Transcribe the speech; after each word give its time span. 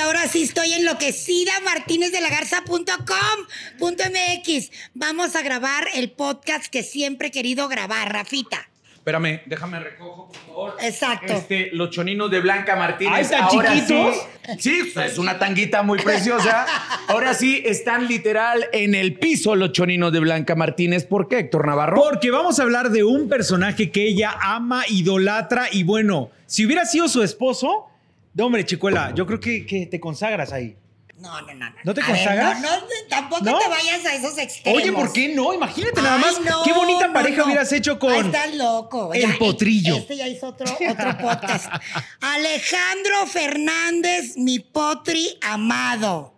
ahora 0.00 0.26
sí 0.28 0.42
estoy 0.42 0.72
enloquecida, 0.72 1.52
martínez 1.64 2.12
de 2.12 2.20
la 2.20 2.30
garza.com.mx. 2.30 4.70
Vamos 4.94 5.36
a 5.36 5.42
grabar 5.42 5.86
el 5.94 6.10
podcast 6.10 6.66
que 6.66 6.82
siempre 6.82 7.28
he 7.28 7.30
querido 7.30 7.68
grabar, 7.68 8.12
Rafita. 8.12 8.68
Espérame, 8.94 9.40
déjame 9.46 9.80
recojo, 9.80 10.28
por 10.28 10.36
favor. 10.46 10.76
Exacto. 10.82 11.32
Este, 11.32 11.70
los 11.72 11.90
choninos 11.90 12.30
de 12.30 12.40
Blanca 12.40 12.76
Martínez. 12.76 13.14
Ay, 13.14 13.26
¿tan 13.30 13.44
ahora 13.44 13.72
chiquitos? 13.72 14.16
Sí, 14.58 14.82
sí, 14.82 14.92
es 15.04 15.16
una 15.16 15.38
tanguita 15.38 15.82
muy 15.82 15.98
preciosa. 15.98 16.66
Ahora 17.08 17.34
sí, 17.34 17.62
están 17.64 18.08
literal 18.08 18.66
en 18.72 18.94
el 18.94 19.14
piso 19.14 19.56
los 19.56 19.72
choninos 19.72 20.12
de 20.12 20.20
Blanca 20.20 20.54
Martínez. 20.54 21.06
¿Por 21.06 21.28
qué, 21.28 21.38
Héctor 21.38 21.66
Navarro? 21.66 21.96
Porque 21.96 22.30
vamos 22.30 22.58
a 22.58 22.62
hablar 22.62 22.90
de 22.90 23.04
un 23.04 23.28
personaje 23.28 23.90
que 23.90 24.06
ella 24.06 24.34
ama, 24.40 24.84
idolatra 24.88 25.68
y 25.72 25.82
bueno, 25.82 26.30
si 26.46 26.66
hubiera 26.66 26.84
sido 26.84 27.08
su 27.08 27.22
esposo, 27.22 27.89
de 28.32 28.42
hombre, 28.42 28.64
chicuela, 28.64 29.12
yo 29.14 29.26
creo 29.26 29.40
que, 29.40 29.66
que 29.66 29.86
te 29.86 29.98
consagras 30.00 30.52
ahí. 30.52 30.76
No, 31.18 31.38
no, 31.42 31.52
no. 31.52 31.66
¿No 31.84 31.92
te 31.92 32.00
A 32.00 32.06
ver, 32.06 32.14
consagras? 32.16 32.60
no, 32.62 32.70
no, 32.80 32.86
tampoco 33.10 33.44
¿No? 33.44 33.58
te 33.58 33.68
vayas 33.68 34.06
a 34.06 34.14
esos 34.14 34.38
extremos. 34.38 34.80
Oye, 34.82 34.90
¿por 34.90 35.12
qué 35.12 35.34
no? 35.34 35.52
Imagínate 35.52 36.00
nada 36.00 36.14
Ay, 36.16 36.20
más 36.22 36.40
no, 36.40 36.62
qué 36.62 36.72
bonita 36.72 37.08
no, 37.08 37.12
pareja 37.12 37.36
no. 37.40 37.44
hubieras 37.44 37.70
hecho 37.74 37.98
con 37.98 38.10
Ay, 38.12 38.20
estás 38.20 38.54
loco. 38.54 39.12
el 39.12 39.20
Ya, 39.20 39.36
potrillo. 39.38 39.96
Este 39.96 40.16
ya 40.16 40.26
hizo 40.28 40.46
otro, 40.48 40.64
otro 40.72 41.18
podcast. 41.18 41.66
Alejandro 42.22 43.26
Fernández, 43.26 44.36
mi 44.36 44.60
potri 44.60 45.36
amado. 45.42 46.34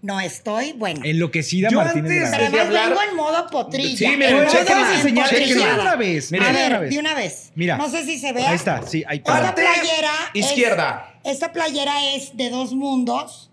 No 0.00 0.20
estoy, 0.20 0.74
bueno. 0.74 1.00
enloquecida 1.04 1.70
Yo 1.70 1.78
Martínez. 1.78 2.26
antes- 2.26 2.30
Pero 2.30 2.44
además 2.44 2.66
hablar- 2.66 2.88
vengo 2.90 3.02
en 3.10 3.16
modo 3.16 3.46
potrilla. 3.50 3.96
Sí, 4.10 4.16
mira, 4.16 4.30
modo 4.30 4.44
chequen, 4.44 4.76
de 4.86 4.94
enseñar, 5.42 5.80
una 5.80 5.96
vez. 5.96 6.30
Miren. 6.30 6.46
a 6.46 6.52
ver, 6.52 6.68
una 6.70 6.78
vez. 6.80 6.90
de 6.90 6.98
una 7.00 7.14
vez. 7.14 7.52
Mira. 7.56 7.76
No 7.78 7.88
sé 7.88 8.04
si 8.04 8.18
se 8.18 8.32
ve. 8.32 8.46
Ahí 8.46 8.54
está, 8.54 8.82
sí, 8.86 9.02
ahí 9.08 9.18
Esta 9.18 9.32
está. 9.38 9.54
Parte 9.54 9.62
playera. 9.62 10.12
es- 10.34 10.46
izquierda. 10.46 11.14
Esta 11.30 11.52
playera 11.52 12.14
es 12.14 12.36
de 12.36 12.50
dos 12.50 12.72
mundos. 12.72 13.50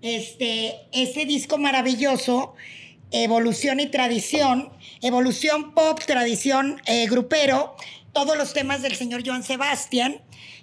Este, 0.00 0.80
ese 0.92 1.26
disco 1.26 1.58
maravilloso, 1.58 2.54
Evolución 3.12 3.78
y 3.78 3.86
Tradición, 3.86 4.70
Evolución 5.00 5.74
Pop, 5.74 6.00
Tradición 6.04 6.80
eh, 6.86 7.06
Grupero, 7.06 7.76
todos 8.12 8.36
los 8.36 8.52
temas 8.52 8.82
del 8.82 8.94
señor 8.94 9.22
Joan 9.24 9.42
Sebastián. 9.42 10.16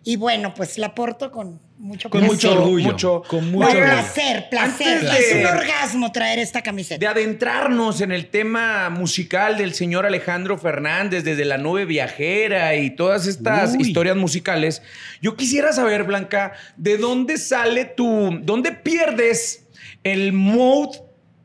Y 0.03 0.15
bueno, 0.15 0.53
pues 0.53 0.77
la 0.77 0.95
porto 0.95 1.29
con 1.31 1.59
mucho 1.77 2.09
Con 2.09 2.21
placer. 2.21 2.35
mucho 2.35 2.51
orgullo. 2.53 2.85
mucho- 2.91 3.23
Con 3.27 3.51
mucho 3.51 3.67
orgullo. 3.67 3.85
placer, 3.85 4.47
placer. 4.49 5.01
De- 5.01 5.07
Es 5.19 5.35
un 5.35 5.45
orgasmo 5.45 6.11
traer 6.11 6.39
esta 6.39 6.61
camiseta. 6.61 6.99
De 6.99 7.07
adentrarnos 7.07 7.99
en 8.01 8.11
el 8.13 8.27
tema 8.29 8.89
musical 8.89 9.57
del 9.57 9.73
señor 9.73 10.05
Alejandro 10.05 10.57
Fernández, 10.57 11.23
desde 11.25 11.43
la 11.45 11.57
nube 11.57 11.85
viajera 11.85 12.75
y 12.75 12.91
todas 12.95 13.27
estas 13.27 13.75
Uy. 13.75 13.87
historias 13.87 14.15
musicales, 14.15 14.81
yo 15.21 15.35
quisiera 15.35 15.73
saber, 15.73 16.03
Blanca, 16.05 16.53
¿de 16.77 16.97
dónde 16.97 17.37
sale 17.37 17.83
tu, 17.85 18.39
dónde 18.41 18.71
pierdes 18.71 19.65
el 20.03 20.31
mode 20.33 20.99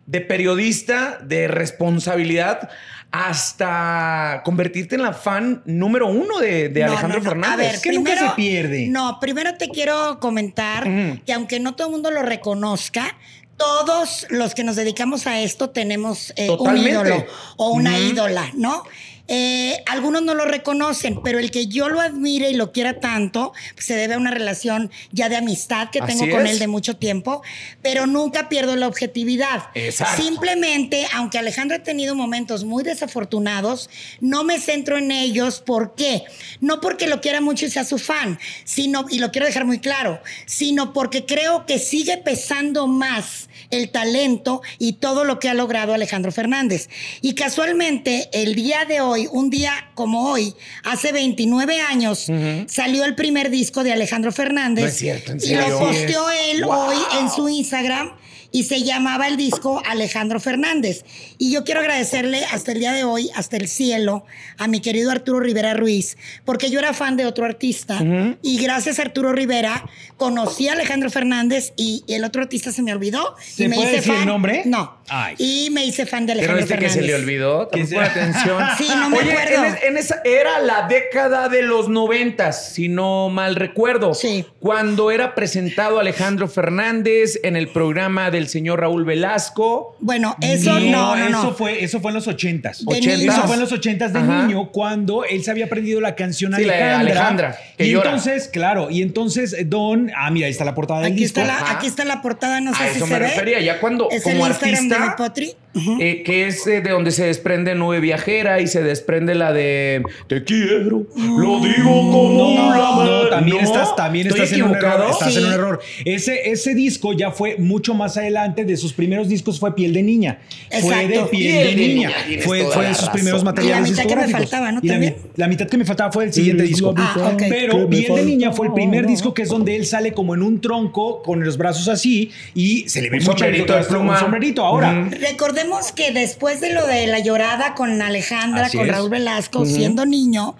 de 0.07 0.21
periodista, 0.21 1.19
de 1.25 1.49
responsabilidad, 1.49 2.71
hasta 3.15 4.43
convertirte 4.45 4.97
en 4.97 5.03
la 5.03 5.13
fan 5.13 5.63
número 5.67 6.09
uno 6.09 6.41
de, 6.41 6.69
de 6.69 6.81
No, 6.81 6.87
Alejandro 6.89 7.19
no, 7.19 7.25
no. 7.25 7.31
Fernández? 7.31 7.55
A 7.55 7.57
ver, 7.57 7.75
Es 7.77 7.81
que 7.81 7.93
nunca 7.93 8.19
se 8.19 8.35
pierde. 8.35 8.89
No, 8.89 9.21
primero 9.21 9.55
te 9.55 9.69
quiero 9.69 10.19
comentar 10.19 10.83
que 11.25 11.33
aunque 11.33 11.61
no 11.61 11.77
todo 11.77 11.87
el 11.87 11.93
mundo 11.93 12.11
lo 12.11 12.23
reconozca, 12.23 13.17
todos 13.57 14.27
los 14.31 14.57
que 14.57 14.65
nos 14.65 14.75
dedicamos 14.75 15.29
a 15.29 15.41
esto 15.41 15.71
tenemos 15.71 16.33
eh, 16.37 16.51
un 16.51 16.77
ídolo 16.77 17.25
o 17.57 17.71
una 17.71 17.97
ídola, 17.99 18.51
¿no? 18.55 18.83
Eh, 19.27 19.83
algunos 19.87 20.23
no 20.23 20.35
lo 20.35 20.45
reconocen, 20.45 21.21
pero 21.23 21.39
el 21.39 21.51
que 21.51 21.67
yo 21.67 21.89
lo 21.89 22.01
admire 22.01 22.51
y 22.51 22.55
lo 22.55 22.73
quiera 22.73 23.01
tanto, 23.01 23.53
pues, 23.75 23.87
se 23.87 23.97
debe 23.97 24.15
a 24.15 24.19
una 24.19 24.31
relación 24.31 24.91
ya 25.13 25.31
de 25.31 25.37
amistad 25.37 25.89
que 25.91 26.01
Así 26.01 26.19
tengo 26.19 26.31
con 26.31 26.47
es. 26.47 26.53
él 26.53 26.59
de 26.59 26.67
mucho 26.67 26.97
tiempo, 26.97 27.43
pero 27.81 28.07
nunca 28.07 28.51
pierdo 28.51 28.77
la 28.77 28.87
objetividad. 28.87 29.65
Exacto. 29.75 30.23
Simplemente, 30.23 31.07
aunque 31.15 31.39
Alejandro 31.39 31.79
ha 31.79 31.83
tenido 31.83 32.15
momentos 32.15 32.65
muy 32.65 32.85
desafortunados, 32.85 33.89
no 34.21 34.45
me 34.45 34.61
centro 34.61 34.99
en 34.99 35.11
ellos. 35.11 35.61
¿Por 35.61 35.95
qué? 35.95 36.25
No 36.61 36.83
porque 36.83 37.07
lo 37.07 37.23
quiera 37.23 37.41
mucho 37.41 37.65
y 37.65 37.71
sea 37.71 37.85
su 37.85 37.99
fan, 37.99 38.39
sino, 38.65 39.07
y 39.09 39.21
lo 39.21 39.31
quiero 39.31 39.47
dejar 39.47 39.65
muy 39.65 39.79
claro, 39.79 40.21
sino 40.45 40.93
porque 40.93 41.25
creo 41.25 41.65
que 41.65 41.79
sigue 41.79 42.19
pesando 42.19 42.87
más 42.87 43.49
el 43.71 43.91
talento 43.91 44.63
y 44.79 44.95
todo 44.95 45.25
lo 45.25 45.39
que 45.39 45.49
ha 45.49 45.55
logrado 45.55 45.95
Alejandro 45.95 46.31
Fernández. 46.31 46.89
Y 47.23 47.35
casualmente, 47.35 48.29
el 48.33 48.55
día 48.55 48.85
de 48.85 49.01
hoy, 49.01 49.14
un 49.31 49.51
día 49.51 49.73
como 49.95 50.31
hoy, 50.31 50.55
hace 50.85 51.13
29 51.13 51.81
años, 51.81 52.27
salió 52.67 53.05
el 53.05 53.15
primer 53.15 53.51
disco 53.51 53.83
de 53.85 53.93
Alejandro 53.93 54.33
Fernández. 54.33 54.83
No 54.85 54.89
es 54.91 54.97
cierto, 54.97 55.33
¿en 55.33 55.39
y 55.43 55.55
lo 55.55 55.79
posteó 55.79 56.27
él 56.31 56.65
Wow. 56.65 56.75
hoy 56.89 56.97
en 57.21 57.31
su 57.31 57.49
Instagram 57.49 58.13
y 58.51 58.63
se 58.63 58.85
llamaba 58.85 59.27
el 59.27 59.37
disco 59.37 59.83
Alejandro 59.85 60.39
Fernández. 60.39 61.05
Y 61.39 61.51
yo 61.51 61.65
quiero 61.65 61.81
agradecerle 61.81 62.45
hasta 62.45 62.71
el 62.71 62.79
día 62.79 62.93
de 62.93 63.03
hoy, 63.03 63.29
hasta 63.35 63.57
el 63.57 63.67
cielo, 63.67 64.25
a 64.59 64.69
mi 64.69 64.79
querido 64.81 65.11
Arturo 65.11 65.41
Rivera 65.41 65.75
Ruiz, 65.75 66.17
porque 66.45 66.71
yo 66.71 66.79
era 66.79 66.93
fan 66.95 67.17
de 67.17 67.27
otro 67.27 67.45
artista 67.47 67.99
y 68.43 68.59
gracias 68.59 69.01
a 69.01 69.03
Arturo 69.03 69.33
Rivera 69.33 69.85
conocí 70.17 70.69
a 70.69 70.75
Alejandro 70.75 71.11
Fernández 71.11 71.73
y, 71.77 72.05
y 72.07 72.15
el 72.15 72.23
otro 72.23 72.43
artista 72.43 72.71
se 72.71 72.83
me 72.83 72.93
olvidó. 72.93 73.35
¿Se 73.45 73.65
y 73.65 73.69
me 73.69 73.75
puede 73.75 73.89
hice 73.89 73.97
decir 73.97 74.15
fan. 74.15 74.27
nombre? 74.29 74.63
No. 74.67 74.99
Ay. 75.09 75.35
Y 75.39 75.69
me 75.71 75.85
hice 75.85 76.07
fan 76.07 76.27
de 76.27 76.35
Pero 76.35 76.53
Alejandro 76.53 76.63
este 76.65 76.75
que 76.75 76.89
Fernández. 76.89 77.03
se 77.05 77.07
le 77.07 77.15
olvidó, 77.15 77.69
¿Quién 77.71 77.89
pon 77.91 78.03
atención. 78.03 78.63
Sí, 78.79 78.89
no 78.89 79.11
me 79.11 79.19
Oye, 79.19 79.33
acuerdo. 79.33 79.65
En, 79.65 79.75
es- 79.75 79.83
en 79.85 79.97
esa 79.99 80.23
era 80.25 80.59
la 80.61 80.87
década 80.89 81.49
de 81.49 81.63
los 81.63 81.89
noventas, 81.89 82.73
si 82.73 82.89
no 82.89 83.29
mal 83.29 83.57
recuerdo. 83.57 84.15
Sí. 84.15 84.45
Cuando 84.61 85.11
era 85.11 85.35
presentado 85.35 86.01
Alejandro 86.01 86.49
Fernández 86.49 87.39
en 87.43 87.57
el 87.57 87.69
programa 87.69 88.31
del 88.31 88.49
señor 88.49 88.81
Raúl 88.81 89.05
Velasco. 89.05 89.97
Bueno, 90.01 90.37
eso 90.41 90.79
no, 90.81 91.17
no, 91.17 91.29
no. 91.29 91.39
Eso 91.41 91.55
fue, 91.55 91.85
eso 91.85 92.01
fue 92.01 92.11
en 92.11 92.15
los 92.17 92.27
ochentas. 92.29 92.81
Eso 92.81 93.43
fue 93.47 93.55
en 93.55 93.61
los 93.61 93.73
ochentas 93.73 94.13
de 94.13 94.19
Ajá. 94.21 94.47
niño, 94.47 94.71
cuando 94.73 95.25
él 95.25 95.43
se 95.45 95.51
había 95.51 95.67
aprendido 95.67 96.01
la 96.01 96.15
canción 96.15 96.53
Sí, 96.55 96.65
la 96.65 96.75
de 96.75 96.83
Alejandra. 96.83 97.11
Alejandra, 97.13 97.59
que 97.77 97.87
y 97.87 97.91
llora. 97.93 98.11
entonces, 98.11 98.49
claro, 98.49 98.91
y 98.91 99.03
entonces 99.03 99.57
Don, 99.69 100.11
ah, 100.17 100.31
mira, 100.31 100.47
ahí 100.47 100.53
está 100.53 100.65
la 100.65 100.75
portada 100.75 101.01
del 101.01 101.13
Aquí 101.13 101.23
disco. 101.23 101.41
está, 101.41 101.61
la, 101.65 101.71
aquí 101.73 101.87
está 101.87 102.05
la 102.05 102.23
portada, 102.23 102.61
no 102.61 102.75
sé 102.75 102.83
a 102.85 102.89
si 102.89 102.97
eso 102.97 103.07
se 103.07 103.13
me 103.13 103.19
ve. 103.19 103.27
refería. 103.29 103.61
Ya 103.61 103.81
cuando, 103.81 104.09
Es 104.11 104.23
como 104.23 104.47
el 104.47 104.55
Instagram 104.95 105.33
de 105.35 105.57
potri. 105.75 106.03
eh, 106.03 106.23
que 106.23 106.47
es 106.47 106.67
eh, 106.67 106.81
de 106.81 106.91
donde 106.91 107.11
se 107.11 107.25
desprende 107.27 107.75
Nube 107.75 108.01
Viajera 108.01 108.61
y 108.61 108.67
se 108.67 108.83
desprende 108.83 109.35
la 109.35 109.53
de 109.53 110.03
Te 110.29 110.45
quiero, 110.45 111.07
lo 111.17 111.61
digo 111.61 111.91
como 112.11 112.55
No, 112.55 112.71
la 112.71 113.05
no, 113.05 113.29
también 113.29 113.59
No, 113.59 113.63
estás, 113.65 113.95
también 113.97 114.27
¿estoy 114.29 114.43
estás 114.43 114.57
en 114.59 114.65
un 114.65 114.71
equivocado? 114.77 115.03
error. 115.03 115.11
Estás 115.13 115.33
Sí. 115.35 115.39
en 115.41 115.47
un 115.47 115.53
error. 115.53 115.81
Ese, 116.05 116.51
ese 116.51 116.75
disco 116.75 117.13
ya 117.13 117.31
fue 117.31 117.57
mucho 117.59 117.95
más 117.95 118.17
adelante. 118.17 118.65
De 118.65 118.77
sus 118.77 118.93
primeros 118.93 119.29
discos 119.29 119.59
fue 119.59 119.75
Piel 119.75 119.93
de 119.93 120.03
Niña. 120.03 120.39
Fue 120.81 120.95
de 120.95 121.05
Exacto. 121.15 121.31
Piel 121.31 121.67
de 121.67 121.77
Niña. 121.77 122.11
tienes 122.27 122.45
Fue, 122.45 122.61
fue 122.65 122.85
de 122.85 122.95
sus 122.95 122.99
razón. 123.07 123.13
primeros 123.13 123.41
Y 123.43 123.45
la 123.45 123.51
materiales 123.51 123.91
mitad 123.91 124.05
que 124.07 124.17
me 124.17 124.29
faltaba, 124.29 124.73
¿no? 124.73 124.81
Y 124.83 124.89
la, 124.89 125.15
la 125.37 125.49
mitad 125.49 125.67
que 125.69 125.77
me 125.77 125.85
faltaba 125.85 126.13
fue 126.13 126.25
el 126.25 126.33
siguiente 126.33 126.63
disco. 126.65 126.95
Ah, 126.97 127.31
ok. 127.35 127.43
Pero 127.49 127.89
Piel 127.89 128.15
de 128.15 128.25
Niña 128.25 128.53
fue 128.53 128.69
el 128.69 128.73
primer 128.73 129.07
disco 129.07 129.35
que 129.35 129.43
es 129.43 129.49
donde 129.49 129.75
él 129.77 129.87
sale 129.87 130.13
como 130.13 130.35
en 130.35 130.43
un 130.43 130.61
tronco 130.61 131.23
con 131.23 131.45
los 131.45 131.57
brazos 131.59 131.89
así 131.89 132.31
y 132.55 132.89
se 132.89 133.03
le 133.03 133.11
ve 133.11 133.19
Un 133.19 133.25
mucho 133.25 133.39
sombrerito 133.39 133.75
de 133.77 133.85
pluma. 133.85 134.13
Un 134.15 134.19
sombrerito. 134.21 134.65
Ahora, 134.65 135.07
Ujú. 135.09 135.17
Recordemos 135.21 135.64
que 135.95 136.13
después 136.13 136.61
de 136.61 136.73
lo 136.73 136.87
de 136.87 137.07
la 137.07 137.19
llorada 137.19 137.75
con 137.75 138.01
Alejandra, 138.03 138.67
Así 138.67 138.77
con 138.77 138.87
es. 138.87 138.93
Raúl 138.93 139.11
Velasco, 139.11 139.65
siendo 139.67 140.07
niño, 140.07 140.57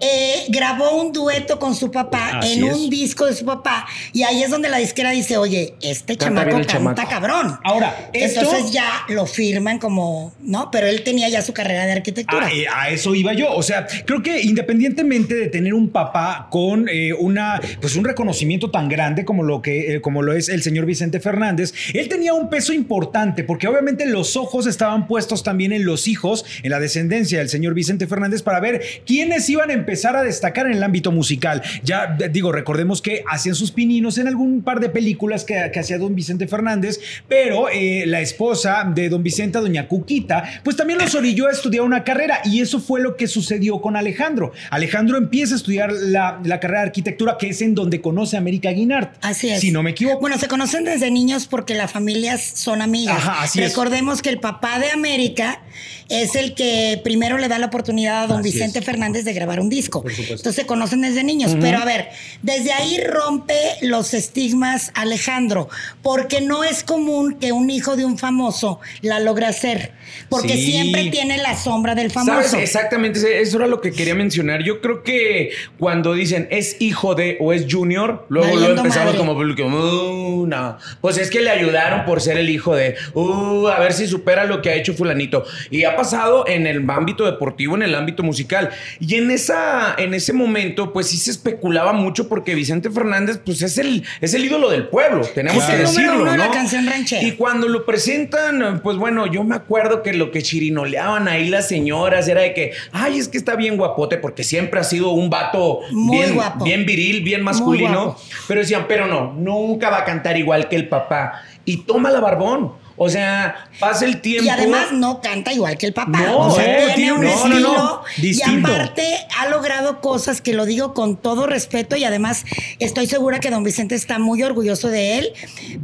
eh, 0.00 0.44
grabó 0.48 1.00
un 1.02 1.12
dueto 1.12 1.58
con 1.58 1.74
su 1.74 1.90
papá 1.90 2.38
Así 2.38 2.58
en 2.58 2.64
es. 2.68 2.74
un 2.76 2.90
disco 2.90 3.26
de 3.26 3.34
su 3.34 3.44
papá. 3.44 3.86
Y 4.12 4.22
ahí 4.22 4.42
es 4.42 4.50
donde 4.50 4.68
la 4.68 4.78
disquera 4.78 5.10
dice, 5.10 5.36
oye, 5.38 5.74
este 5.80 6.16
Canta 6.16 6.42
chamaco 6.42 6.56
canta 6.58 6.72
chamaco. 6.72 7.08
cabrón. 7.10 7.58
Ahora, 7.64 8.10
esto- 8.12 8.40
Entonces 8.40 8.72
ya 8.72 8.88
lo 9.08 9.26
firman 9.26 9.78
como, 9.78 10.32
¿no? 10.40 10.70
Pero 10.70 10.86
él 10.86 11.02
tenía 11.02 11.28
ya 11.28 11.42
su 11.42 11.52
carrera 11.52 11.86
de 11.86 11.92
arquitectura. 11.92 12.46
A, 12.46 12.52
eh, 12.52 12.66
a 12.72 12.90
eso 12.90 13.14
iba 13.14 13.32
yo. 13.32 13.52
O 13.54 13.62
sea, 13.62 13.86
creo 14.06 14.22
que 14.22 14.40
independientemente 14.42 15.34
de 15.34 15.48
tener 15.48 15.74
un 15.74 15.88
papá 15.90 16.48
con 16.50 16.88
eh, 16.88 17.12
una, 17.12 17.60
pues 17.80 17.96
un 17.96 18.04
reconocimiento 18.04 18.70
tan 18.70 18.88
grande 18.88 19.24
como 19.24 19.42
lo 19.42 19.62
que, 19.62 19.94
eh, 19.96 20.00
como 20.00 20.22
lo 20.22 20.32
es 20.32 20.48
el 20.48 20.62
señor 20.62 20.86
Vicente 20.86 21.20
Fernández, 21.20 21.72
él 21.94 22.08
tenía 22.08 22.34
un 22.34 22.48
peso 22.50 22.72
importante 22.72 23.42
porque 23.44 23.66
obviamente 23.66 24.06
los 24.06 24.36
ojos 24.36 24.66
estaban 24.66 25.06
puestos 25.06 25.42
también 25.42 25.72
en 25.72 25.84
los 25.84 26.06
hijos, 26.08 26.44
en 26.62 26.70
la 26.70 26.78
descendencia 26.80 27.38
del 27.38 27.48
señor 27.48 27.74
Vicente 27.74 28.06
Fernández 28.06 28.42
para 28.42 28.60
ver 28.60 28.82
quiénes 29.06 29.48
iban 29.50 29.70
a 29.70 29.72
empezar 29.88 30.16
a 30.16 30.22
destacar 30.22 30.66
en 30.66 30.74
el 30.74 30.82
ámbito 30.82 31.10
musical. 31.12 31.62
Ya 31.82 32.18
digo, 32.30 32.52
recordemos 32.52 33.00
que 33.00 33.24
hacían 33.26 33.54
sus 33.54 33.72
pininos 33.72 34.18
en 34.18 34.28
algún 34.28 34.60
par 34.60 34.80
de 34.80 34.90
películas 34.90 35.44
que, 35.44 35.70
que 35.72 35.80
hacía 35.80 35.96
don 35.96 36.14
Vicente 36.14 36.46
Fernández, 36.46 37.00
pero 37.26 37.70
eh, 37.70 38.04
la 38.06 38.20
esposa 38.20 38.84
de 38.94 39.08
don 39.08 39.22
Vicente, 39.22 39.58
doña 39.58 39.88
Cuquita, 39.88 40.60
pues 40.62 40.76
también 40.76 40.98
los 40.98 41.14
orilló 41.14 41.46
a 41.46 41.52
estudiar 41.52 41.84
una 41.84 42.04
carrera 42.04 42.40
y 42.44 42.60
eso 42.60 42.80
fue 42.80 43.00
lo 43.00 43.16
que 43.16 43.26
sucedió 43.26 43.80
con 43.80 43.96
Alejandro. 43.96 44.52
Alejandro 44.70 45.16
empieza 45.16 45.54
a 45.54 45.56
estudiar 45.56 45.90
la, 45.90 46.38
la 46.44 46.60
carrera 46.60 46.80
de 46.80 46.86
arquitectura, 46.88 47.38
que 47.38 47.48
es 47.48 47.62
en 47.62 47.74
donde 47.74 48.02
conoce 48.02 48.36
a 48.36 48.40
América 48.40 48.70
Guinart. 48.70 49.16
Así 49.22 49.48
es. 49.48 49.60
Si 49.60 49.70
no 49.70 49.82
me 49.82 49.92
equivoco. 49.92 50.20
Bueno, 50.20 50.36
se 50.36 50.48
conocen 50.48 50.84
desde 50.84 51.10
niños 51.10 51.46
porque 51.46 51.74
las 51.74 51.90
familias 51.90 52.42
son 52.42 52.82
amigas. 52.82 53.16
Ajá, 53.16 53.42
así 53.42 53.62
es. 53.62 53.70
Recordemos 53.70 54.20
que 54.20 54.28
el 54.28 54.38
papá 54.38 54.80
de 54.80 54.90
América 54.90 55.62
es 56.10 56.34
el 56.34 56.54
que 56.54 57.00
primero 57.04 57.38
le 57.38 57.48
da 57.48 57.58
la 57.58 57.66
oportunidad 57.66 58.24
a 58.24 58.26
don 58.26 58.40
Así 58.40 58.52
Vicente 58.52 58.80
es. 58.80 58.84
Fernández 58.84 59.24
de 59.24 59.32
grabar 59.32 59.60
un 59.60 59.68
disco. 59.68 59.77
Supuesto. 59.82 60.22
Entonces 60.22 60.54
se 60.54 60.66
conocen 60.66 61.00
desde 61.02 61.24
niños. 61.24 61.56
Pero 61.60 61.78
a 61.78 61.84
ver, 61.84 62.08
desde 62.42 62.72
ahí 62.72 63.00
rompe 63.04 63.54
los 63.82 64.14
estigmas 64.14 64.90
Alejandro, 64.94 65.68
porque 66.02 66.40
no 66.40 66.64
es 66.64 66.82
común 66.84 67.38
que 67.40 67.52
un 67.52 67.70
hijo 67.70 67.96
de 67.96 68.04
un 68.04 68.18
famoso 68.18 68.80
la 69.02 69.20
logre 69.20 69.46
hacer, 69.46 69.92
porque 70.28 70.54
Sí. 70.54 70.72
siempre 70.72 71.10
tiene 71.10 71.38
la 71.38 71.56
sombra 71.56 71.94
del 71.94 72.10
famoso. 72.10 72.48
¿Sabes? 72.48 72.54
Exactamente, 72.54 73.40
eso 73.40 73.56
era 73.58 73.66
lo 73.66 73.80
que 73.80 73.92
quería 73.92 74.14
mencionar. 74.14 74.62
Yo 74.62 74.80
creo 74.80 75.02
que 75.02 75.50
cuando 75.78 76.14
dicen 76.14 76.48
es 76.50 76.76
hijo 76.80 77.14
de 77.14 77.36
o 77.40 77.52
es 77.52 77.66
junior, 77.70 78.26
luego 78.28 78.56
lo 78.56 78.68
empezamos 78.76 79.06
madre. 79.14 79.18
como 79.18 79.34
público. 79.34 79.64
"Uh, 79.64 80.46
no. 80.46 80.78
Pues 81.00 81.18
es 81.18 81.30
que 81.30 81.40
le 81.40 81.50
ayudaron 81.50 82.04
por 82.04 82.20
ser 82.20 82.36
el 82.38 82.50
hijo 82.50 82.74
de, 82.74 82.96
"Uh, 83.14 83.66
a 83.68 83.78
ver 83.80 83.92
si 83.92 84.06
supera 84.06 84.44
lo 84.44 84.62
que 84.62 84.70
ha 84.70 84.74
hecho 84.74 84.94
fulanito. 84.94 85.44
Y 85.70 85.84
ha 85.84 85.96
pasado 85.96 86.46
en 86.46 86.66
el 86.66 86.88
ámbito 86.90 87.24
deportivo, 87.24 87.74
en 87.76 87.82
el 87.82 87.94
ámbito 87.94 88.22
musical. 88.22 88.70
Y 89.00 89.16
en, 89.16 89.30
esa, 89.30 89.67
en 89.98 90.14
ese 90.14 90.32
momento, 90.32 90.92
pues 90.92 91.08
sí 91.08 91.16
se 91.16 91.30
especulaba 91.30 91.92
mucho 91.92 92.28
porque 92.28 92.54
Vicente 92.54 92.90
Fernández, 92.90 93.40
pues 93.44 93.62
es 93.62 93.78
el, 93.78 94.04
es 94.20 94.34
el 94.34 94.44
ídolo 94.44 94.70
del 94.70 94.88
pueblo, 94.88 95.22
tenemos 95.34 95.62
Es 95.62 95.70
que 95.70 95.76
decirlo, 95.76 96.24
la 96.24 96.36
¿no? 96.36 96.50
canción 96.50 96.86
ranchera. 96.86 97.22
Y 97.22 97.32
cuando 97.32 97.68
lo 97.68 97.84
presentan, 97.84 98.80
pues 98.82 98.96
bueno, 98.96 99.26
yo 99.26 99.44
me 99.44 99.54
acuerdo 99.56 100.02
que 100.02 100.12
lo 100.12 100.30
que 100.30 100.42
chirinoleaban 100.42 101.28
ahí 101.28 101.48
las 101.48 101.68
señoras 101.68 102.28
era 102.28 102.42
de 102.42 102.54
que, 102.54 102.72
ay, 102.92 103.18
es 103.18 103.28
que 103.28 103.38
está 103.38 103.56
bien 103.56 103.76
guapote, 103.76 104.16
porque 104.18 104.44
siempre 104.44 104.80
ha 104.80 104.84
sido 104.84 105.10
un 105.10 105.30
vato 105.30 105.80
Muy 105.90 106.18
bien, 106.18 106.34
guapo. 106.34 106.64
bien 106.64 106.84
viril, 106.86 107.22
bien 107.22 107.42
masculino. 107.42 108.16
Pero 108.46 108.60
decían, 108.60 108.86
pero 108.88 109.06
no, 109.06 109.32
nunca 109.34 109.90
va 109.90 109.98
a 109.98 110.04
cantar 110.04 110.36
igual 110.36 110.68
que 110.68 110.76
el 110.76 110.88
papá. 110.88 111.42
Y 111.64 111.78
toma 111.78 112.10
la 112.10 112.20
barbón. 112.20 112.72
O 112.98 113.08
sea, 113.08 113.68
pasa 113.78 114.04
el 114.04 114.20
tiempo. 114.20 114.44
Y 114.44 114.48
además 114.48 114.92
no 114.92 115.20
canta 115.20 115.52
igual 115.52 115.78
que 115.78 115.86
el 115.86 115.92
papá. 115.92 116.18
No, 116.20 116.38
o 116.48 116.50
sea, 116.54 116.64
eh, 116.88 116.92
tiene 116.96 117.12
un 117.12 117.22
no, 117.22 117.28
estilo. 117.30 117.72
no, 117.72 118.02
Y 118.20 118.42
aparte 118.42 119.04
ha 119.38 119.48
logrado 119.48 120.00
cosas 120.00 120.40
que 120.40 120.52
lo 120.52 120.66
digo 120.66 120.94
con 120.94 121.16
todo 121.16 121.46
respeto 121.46 121.96
y 121.96 122.04
además 122.04 122.44
estoy 122.80 123.06
segura 123.06 123.40
que 123.40 123.50
don 123.50 123.62
Vicente 123.64 123.94
está 123.94 124.18
muy 124.18 124.42
orgulloso 124.42 124.88
de 124.88 125.18
él 125.18 125.32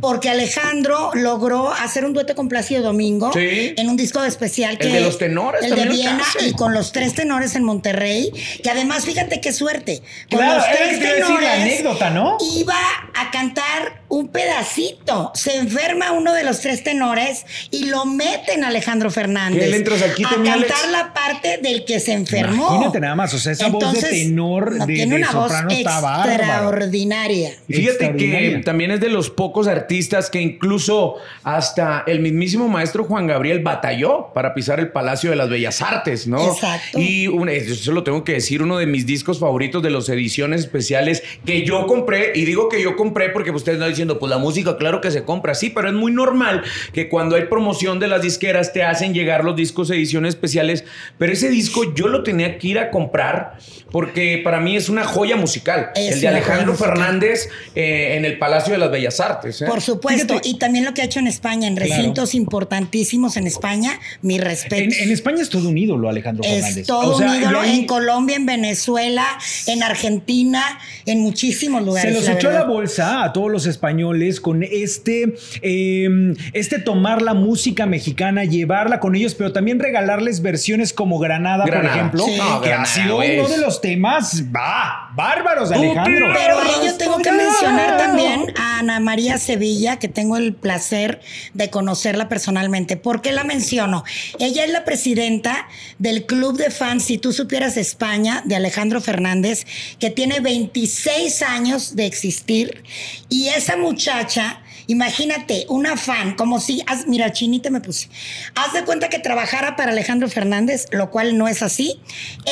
porque 0.00 0.28
Alejandro 0.28 1.10
logró 1.14 1.72
hacer 1.72 2.04
un 2.04 2.12
dueto 2.14 2.34
con 2.34 2.48
Plácido 2.48 2.82
Domingo 2.82 3.32
Sí. 3.32 3.74
en 3.76 3.88
un 3.88 3.96
disco 3.96 4.22
especial 4.24 4.72
El 4.72 4.78
que 4.78 4.88
de 4.88 5.00
los 5.00 5.18
tenores 5.18 5.62
el 5.64 5.74
de 5.74 5.86
Viena 5.86 6.22
y 6.46 6.52
con 6.52 6.74
los 6.74 6.92
tres 6.92 7.14
tenores 7.14 7.54
en 7.54 7.64
Monterrey 7.64 8.30
que 8.62 8.70
además 8.70 9.04
fíjate 9.04 9.40
qué 9.40 9.52
suerte 9.52 10.02
con 10.30 10.38
Claro, 10.40 10.56
los 10.56 10.64
tres 10.70 11.00
la 11.40 11.52
anécdota, 11.54 12.10
¿no? 12.10 12.38
iba 12.56 12.74
a 13.14 13.30
cantar 13.30 14.02
un 14.08 14.28
pedacito. 14.28 15.32
Se 15.34 15.56
enferma 15.56 16.12
uno 16.12 16.32
de 16.32 16.44
los 16.44 16.60
tres 16.60 16.82
tenores 16.84 17.44
y 17.70 17.86
lo 17.86 18.04
meten 18.06 18.64
a 18.64 18.68
Alejandro 18.68 19.10
Fernández. 19.10 19.62
¿Qué 19.64 19.70
le 19.70 19.76
entras 19.76 20.02
aquí, 20.02 20.24
a 20.24 20.28
cantar 20.30 20.52
Alex? 20.54 20.72
la 20.92 21.12
parte 21.14 21.58
del 21.62 21.84
que 21.84 22.00
se 22.00 22.12
enfermó. 22.12 22.68
Imagínate 22.70 23.00
nada 23.00 23.14
más, 23.14 23.32
o 23.34 23.38
sea, 23.38 23.52
esa 23.52 23.68
voz 23.68 23.92
de 23.92 24.00
tenor, 24.02 24.74
no, 24.76 24.86
de- 24.86 24.94
tiene 24.94 25.14
de 25.16 25.22
una 25.22 25.32
soprano 25.32 25.68
voz 25.68 25.78
extraordinaria. 25.78 27.50
Fíjate 27.68 28.16
que 28.16 28.62
también 28.64 28.90
es 28.90 29.00
de 29.00 29.08
los 29.08 29.30
pocos 29.30 29.66
artistas 29.66 30.30
que 30.30 30.40
incluso 30.40 31.16
hasta 31.42 32.04
el 32.06 32.20
mismísimo 32.20 32.68
maestro 32.68 33.04
Juan 33.04 33.26
Gabriel 33.26 33.60
batalló 33.60 34.32
para 34.34 34.54
pisar 34.54 34.80
el 34.80 34.88
Palacio 34.90 35.30
de 35.30 35.36
las 35.36 35.48
Bellas 35.48 35.80
Artes, 35.82 36.26
¿no? 36.26 36.52
Exacto. 36.52 36.98
Y 36.98 37.26
un- 37.28 37.48
eso 37.48 37.92
lo 37.92 38.02
tengo 38.04 38.24
que 38.24 38.32
decir, 38.32 38.62
uno 38.62 38.78
de 38.78 38.86
mis 38.86 39.06
discos 39.06 39.38
favoritos 39.38 39.82
de 39.82 39.90
las 39.90 40.08
ediciones 40.08 40.60
especiales 40.62 41.22
que 41.44 41.64
yo 41.64 41.86
compré, 41.86 42.32
y 42.34 42.44
digo 42.44 42.68
que 42.68 42.82
yo 42.82 42.96
compré 42.96 43.03
porque 43.12 43.50
ustedes 43.50 43.76
están 43.76 43.88
diciendo, 43.90 44.18
pues 44.18 44.30
la 44.30 44.38
música, 44.38 44.76
claro 44.76 45.00
que 45.00 45.10
se 45.10 45.24
compra, 45.24 45.54
sí, 45.54 45.70
pero 45.70 45.88
es 45.88 45.94
muy 45.94 46.12
normal 46.12 46.62
que 46.92 47.08
cuando 47.08 47.36
hay 47.36 47.44
promoción 47.46 47.98
de 47.98 48.08
las 48.08 48.22
disqueras 48.22 48.72
te 48.72 48.82
hacen 48.82 49.12
llegar 49.14 49.44
los 49.44 49.56
discos 49.56 49.90
ediciones 49.90 50.30
especiales, 50.30 50.84
pero 51.18 51.32
ese 51.32 51.48
disco 51.48 51.94
yo 51.94 52.08
lo 52.08 52.22
tenía 52.22 52.58
que 52.58 52.68
ir 52.68 52.78
a 52.78 52.90
comprar 52.90 53.58
porque 53.90 54.40
para 54.42 54.60
mí 54.60 54.76
es 54.76 54.88
una 54.88 55.04
joya 55.04 55.36
musical. 55.36 55.90
Es 55.94 56.14
el 56.16 56.20
de 56.22 56.28
Alejandro. 56.28 56.74
Fernández 56.74 57.48
eh, 57.74 58.14
en 58.16 58.24
el 58.24 58.38
Palacio 58.38 58.72
de 58.72 58.78
las 58.78 58.90
Bellas 58.90 59.20
Artes. 59.20 59.62
¿eh? 59.62 59.66
Por 59.66 59.80
supuesto. 59.80 60.28
Fíjate. 60.34 60.48
Y 60.48 60.58
también 60.58 60.84
lo 60.84 60.92
que 60.94 61.02
ha 61.02 61.04
hecho 61.04 61.20
en 61.20 61.26
España, 61.26 61.68
en 61.68 61.76
Claro. 61.76 61.90
recintos 61.94 62.34
importantísimos 62.34 63.36
en 63.36 63.46
España, 63.46 63.98
mi 64.22 64.38
respeto. 64.38 64.76
En, 64.82 64.92
en 64.92 65.10
España 65.10 65.42
es 65.42 65.48
todo 65.50 65.68
un 65.68 65.78
ídolo, 65.78 66.08
Alejandro 66.08 66.42
Fernández. 66.44 66.76
Es 66.78 66.86
todo 66.86 67.14
O 67.14 67.18
sea, 67.18 67.28
un 67.30 67.36
ídolo 67.36 67.62
en 67.64 67.86
Colombia, 67.86 68.36
en 68.36 68.46
Venezuela, 68.46 69.24
en 69.66 69.82
Argentina, 69.82 70.62
en 71.06 71.20
muchísimos 71.20 71.80
Se 71.80 71.86
lugares. 71.86 72.14
los 72.14 72.24
la 72.24 72.32
echó 72.32 72.48
la 72.48 72.52
verdad. 72.54 72.66
A 72.98 73.32
todos 73.32 73.50
los 73.50 73.66
españoles 73.66 74.40
con 74.40 74.62
este, 74.62 75.34
eh, 75.62 76.34
este 76.52 76.78
tomar 76.78 77.22
la 77.22 77.34
música 77.34 77.86
mexicana, 77.86 78.44
llevarla 78.44 79.00
con 79.00 79.14
ellos, 79.14 79.34
pero 79.34 79.52
también 79.52 79.78
regalarles 79.78 80.42
versiones 80.42 80.92
como 80.92 81.18
Granada, 81.18 81.64
Granada. 81.64 81.88
por 81.88 81.98
ejemplo, 81.98 82.24
Sí. 82.24 82.36
No, 82.38 82.60
que 82.60 82.68
Granada, 82.68 82.90
ha 82.90 82.94
sido 82.94 83.16
uno 83.16 83.48
de 83.48 83.58
los 83.58 83.80
temas 83.80 84.44
va, 84.54 85.10
bárbaros 85.14 85.68
de 85.70 85.76
Alejandro. 85.76 86.32
Pero 86.34 86.58
ahí 86.58 86.86
yo 86.86 86.96
tengo 86.96 87.18
que 87.18 87.32
mencionar 87.32 87.96
también 87.96 88.52
a 88.58 88.78
Ana 88.78 89.00
María 89.00 89.38
Sevilla, 89.38 89.98
que 89.98 90.08
tengo 90.08 90.36
el 90.36 90.54
placer 90.54 91.20
de 91.52 91.70
conocerla 91.70 92.28
personalmente. 92.28 92.96
¿Por 92.96 93.22
qué 93.22 93.32
la 93.32 93.44
menciono? 93.44 94.04
Ella 94.38 94.64
es 94.64 94.70
la 94.70 94.84
presidenta 94.84 95.68
del 95.98 96.26
club 96.26 96.56
de 96.56 96.70
fans, 96.70 97.04
si 97.04 97.18
tú 97.18 97.32
supieras 97.32 97.76
España, 97.76 98.42
de 98.44 98.56
Alejandro 98.56 99.00
Fernández, 99.00 99.66
que 99.98 100.10
tiene 100.10 100.40
26 100.40 101.42
años 101.42 101.96
de 101.96 102.06
existir. 102.06 102.82
Y 103.28 103.48
esa 103.48 103.76
muchacha... 103.76 104.60
Imagínate, 104.86 105.66
una 105.68 105.96
fan, 105.96 106.34
como 106.34 106.60
si, 106.60 106.82
haz- 106.86 107.06
mira, 107.06 107.32
chinita 107.32 107.70
me 107.70 107.80
puse. 107.80 108.08
Haz 108.54 108.72
de 108.72 108.84
cuenta 108.84 109.08
que 109.08 109.18
trabajara 109.18 109.76
para 109.76 109.92
Alejandro 109.92 110.28
Fernández, 110.28 110.86
lo 110.90 111.10
cual 111.10 111.36
no 111.38 111.48
es 111.48 111.62
así. 111.62 112.00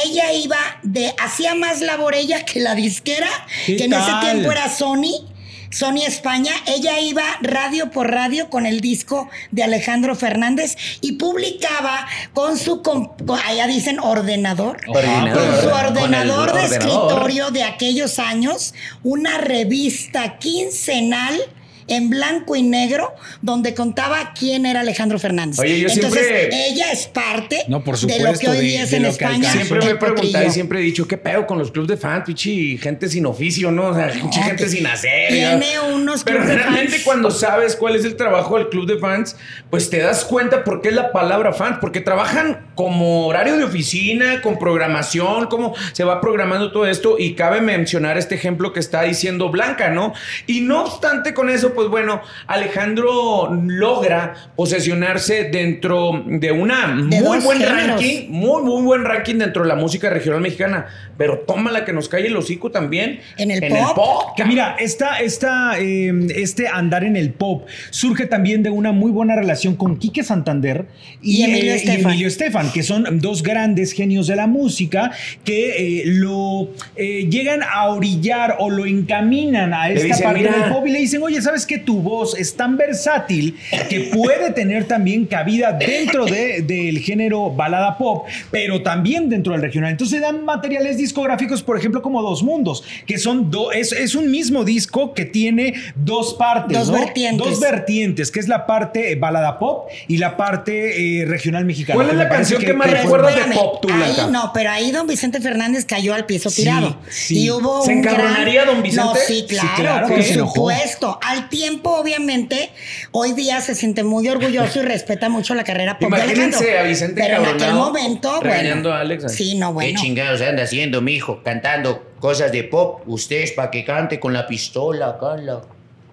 Ella 0.04 0.32
iba 0.32 0.58
de, 0.82 1.14
hacía 1.22 1.54
más 1.54 1.80
labor 1.80 2.14
ella 2.14 2.44
que 2.44 2.60
la 2.60 2.74
disquera, 2.74 3.28
¿Qué 3.66 3.76
que 3.76 3.84
en 3.84 3.92
ese 3.92 4.10
tiempo 4.22 4.50
era 4.52 4.68
Sony. 4.70 5.28
Sony 5.70 6.02
España, 6.06 6.52
ella 6.66 7.00
iba 7.00 7.22
radio 7.40 7.90
por 7.90 8.10
radio 8.10 8.50
con 8.50 8.66
el 8.66 8.82
disco 8.82 9.30
de 9.52 9.62
Alejandro 9.62 10.14
Fernández 10.14 10.76
y 11.00 11.12
publicaba 11.12 12.06
con 12.34 12.58
su, 12.58 12.82
con- 12.82 13.10
allá 13.46 13.66
dicen 13.66 13.98
ordenador, 13.98 14.82
Ordenador. 14.86 15.32
con 15.32 15.60
su 15.62 15.70
Con 15.70 15.78
ordenador 15.86 16.52
de 16.52 16.60
ordenador. 16.60 16.72
escritorio 16.74 17.50
de 17.52 17.62
aquellos 17.64 18.18
años, 18.18 18.74
una 19.02 19.38
revista 19.38 20.36
quincenal 20.38 21.40
en 21.88 22.10
blanco 22.10 22.56
y 22.56 22.62
negro 22.62 23.14
donde 23.40 23.74
contaba 23.74 24.32
quién 24.38 24.66
era 24.66 24.80
Alejandro 24.80 25.18
Fernández. 25.18 25.58
Oye, 25.58 25.80
yo 25.80 25.88
Entonces, 25.88 26.26
siempre- 26.26 26.68
ella 26.68 26.92
es 26.92 27.06
parte 27.06 27.64
No, 27.68 27.82
por 27.84 27.98
de 27.98 28.18
lo 28.20 28.32
que 28.38 28.48
hoy 28.48 28.60
día 28.60 28.82
es 28.84 28.92
en 28.92 29.04
España. 29.04 29.50
Siempre 29.52 29.80
me 29.84 29.90
he 29.92 29.96
preguntado 29.96 30.46
y 30.46 30.50
siempre 30.50 30.78
he 30.80 30.82
dicho, 30.82 31.06
¿qué 31.06 31.16
pedo 31.16 31.46
con 31.46 31.58
los 31.58 31.70
clubs 31.70 31.88
de 31.88 31.96
fans, 31.96 32.24
pichi? 32.26 32.78
Gente 32.78 33.08
sin 33.08 33.26
oficio, 33.26 33.70
¿no? 33.70 33.86
O 33.88 33.94
sea, 33.94 34.08
pinche 34.12 34.40
No, 34.40 34.46
gente 34.46 34.68
sin 34.68 34.86
hacer. 34.86 35.28
tiene 35.28 35.72
ya. 35.72 35.82
unos 35.82 36.24
Pero 36.24 36.42
realmente 36.44 36.92
fans. 36.92 37.04
cuando 37.04 37.30
sabes 37.30 37.76
cuál 37.76 37.96
es 37.96 38.04
el 38.04 38.16
trabajo 38.16 38.56
del 38.58 38.68
club 38.68 38.86
de 38.86 38.98
fans, 38.98 39.36
pues 39.70 39.90
te 39.90 39.98
das 39.98 40.24
cuenta 40.24 40.64
por 40.64 40.80
qué 40.82 40.88
es 40.90 40.94
la 40.94 41.12
palabra 41.12 41.52
fans. 41.52 41.78
Porque 41.80 42.00
trabajan 42.00 42.66
como 42.74 43.26
horario 43.26 43.56
de 43.56 43.64
oficina, 43.64 44.40
con 44.42 44.58
programación, 44.58 45.46
cómo 45.46 45.74
se 45.92 46.04
va 46.04 46.20
programando 46.20 46.72
todo 46.72 46.86
esto. 46.86 47.16
Y 47.18 47.34
cabe 47.34 47.60
mencionar 47.60 48.18
este 48.18 48.34
ejemplo 48.34 48.72
que 48.72 48.80
está 48.80 49.02
diciendo 49.02 49.50
Blanca, 49.50 49.90
¿no? 49.90 50.12
Y 50.46 50.60
no 50.60 50.82
obstante 50.84 51.34
con 51.34 51.48
eso, 51.50 51.71
pues 51.74 51.88
bueno, 51.88 52.20
Alejandro 52.46 53.50
logra 53.66 54.34
posesionarse 54.56 55.44
dentro 55.44 56.22
de 56.26 56.52
una 56.52 56.88
muy 56.88 57.38
buen 57.40 57.58
géneros. 57.58 57.86
ranking, 57.88 58.30
muy, 58.30 58.62
muy 58.62 58.82
buen 58.82 59.04
ranking 59.04 59.36
dentro 59.36 59.62
de 59.62 59.68
la 59.68 59.76
música 59.76 60.10
regional 60.10 60.40
mexicana. 60.40 60.86
Pero 61.18 61.40
tómala 61.40 61.84
que 61.84 61.92
nos 61.92 62.08
cae 62.08 62.26
el 62.26 62.36
hocico 62.36 62.70
también. 62.70 63.20
En 63.36 63.50
el 63.50 63.60
pop. 63.94 64.34
Que 64.36 64.44
mira, 64.44 64.76
esta, 64.78 65.18
esta, 65.20 65.78
eh, 65.78 66.12
este 66.34 66.68
andar 66.68 67.04
en 67.04 67.16
el 67.16 67.32
pop 67.32 67.66
surge 67.90 68.26
también 68.26 68.62
de 68.62 68.70
una 68.70 68.92
muy 68.92 69.10
buena 69.10 69.36
relación 69.36 69.76
con 69.76 69.96
Quique 69.98 70.22
Santander 70.24 70.86
y, 71.20 71.40
Y 71.40 71.42
Emilio 71.44 71.72
eh, 71.72 71.76
Estefan. 71.76 72.10
Emilio 72.10 72.28
Estefan, 72.28 72.72
que 72.72 72.82
son 72.82 73.20
dos 73.20 73.42
grandes 73.42 73.92
genios 73.92 74.26
de 74.26 74.36
la 74.36 74.46
música 74.46 75.12
que 75.44 76.00
eh, 76.00 76.02
lo 76.06 76.70
eh, 76.96 77.28
llegan 77.30 77.60
a 77.62 77.88
orillar 77.88 78.56
o 78.58 78.70
lo 78.70 78.86
encaminan 78.86 79.74
a 79.74 79.90
esta 79.90 80.06
dicen, 80.06 80.22
parte 80.24 80.40
"Mira". 80.40 80.52
del 80.58 80.72
pop 80.72 80.86
y 80.86 80.90
le 80.90 80.98
dicen, 80.98 81.22
oye, 81.22 81.40
¿sabes 81.42 81.61
que 81.66 81.78
Tu 81.78 82.00
voz 82.00 82.38
es 82.38 82.54
tan 82.56 82.76
versátil 82.76 83.56
que 83.88 84.10
puede 84.14 84.50
tener 84.52 84.84
también 84.86 85.26
cabida 85.26 85.72
dentro 85.72 86.24
de- 86.26 86.62
del 86.62 86.98
género 87.00 87.50
balada 87.50 87.98
pop, 87.98 88.26
pero 88.50 88.82
también 88.82 89.28
dentro 89.28 89.52
del 89.52 89.62
regional. 89.62 89.90
Entonces 89.90 90.20
dan 90.20 90.44
materiales 90.44 90.96
discográficos, 90.96 91.62
por 91.62 91.76
ejemplo, 91.78 92.02
como 92.02 92.22
Dos 92.22 92.42
Mundos, 92.42 92.84
que 93.06 93.18
son 93.18 93.50
dos, 93.50 93.74
es, 93.74 93.92
es 93.92 94.14
un 94.14 94.30
mismo 94.30 94.64
disco 94.64 95.14
que 95.14 95.24
tiene 95.24 95.74
dos 95.94 96.34
partes, 96.34 96.78
Dos 96.78 96.88
¿no? 96.90 96.94
vertientes. 96.98 97.46
Dos 97.46 97.60
vertientes, 97.60 98.30
que 98.30 98.40
es 98.40 98.48
la 98.48 98.66
parte 98.66 99.12
eh, 99.12 99.16
balada 99.16 99.58
pop 99.58 99.88
y 100.08 100.18
la 100.18 100.36
parte 100.36 101.20
eh, 101.20 101.24
regional 101.24 101.64
mexicana. 101.64 101.94
¿Cuál 101.96 102.10
es 102.10 102.16
la 102.16 102.28
canción 102.28 102.62
que 102.62 102.72
más 102.74 102.90
recuerdas 102.90 103.34
de 103.34 103.40
Espérame, 103.40 103.58
pop, 103.60 103.80
tú, 103.82 103.88
ahí 103.92 104.16
no, 104.30 104.50
pero 104.54 104.70
ahí 104.70 104.90
don 104.92 105.06
Vicente 105.06 105.40
Fernández 105.40 105.84
cayó 105.84 106.14
al 106.14 106.26
piso 106.26 106.50
tirado. 106.50 106.96
sí. 107.08 107.42
Y 107.44 107.50
hubo 107.50 107.84
¿Se 107.84 107.92
un 107.92 108.02
gran- 108.02 108.14
encabronaría 108.14 108.64
don 108.64 108.82
Vicente? 108.82 109.04
No, 109.04 109.14
sí, 109.14 109.32
Sí, 109.42 109.46
claro, 109.48 109.68
claro 109.76 110.08
por 110.08 110.22
supuesto. 110.22 111.18
Al 111.22 111.48
tiempo, 111.52 111.90
obviamente, 111.90 112.70
hoy 113.12 113.32
día 113.34 113.60
se 113.60 113.74
siente 113.74 114.02
muy 114.02 114.26
orgulloso 114.28 114.80
y 114.80 114.82
respeta 114.84 115.28
mucho 115.28 115.54
la 115.54 115.64
carrera 115.64 115.98
pop 115.98 116.08
Imagínense 116.08 116.56
Alejandro. 116.58 116.80
a 116.80 116.82
Vicente 116.84 117.22
Pero 117.22 117.42
en 117.42 117.48
aquel 117.54 117.74
momento, 117.74 118.40
bueno. 118.40 118.90
a 118.90 119.00
Alex. 119.00 119.32
Sí, 119.32 119.54
no, 119.56 119.74
bueno. 119.74 119.90
¿Qué 119.94 120.02
chingados 120.02 120.40
anda 120.40 120.62
haciendo, 120.62 121.02
mijo? 121.02 121.42
Cantando 121.44 122.14
cosas 122.18 122.50
de 122.52 122.64
pop. 122.64 123.02
Usted 123.06 123.42
es 123.42 123.52
para 123.52 123.70
que 123.70 123.84
cante 123.84 124.18
con 124.18 124.32
la 124.32 124.46
pistola 124.46 125.10
acá 125.10 125.36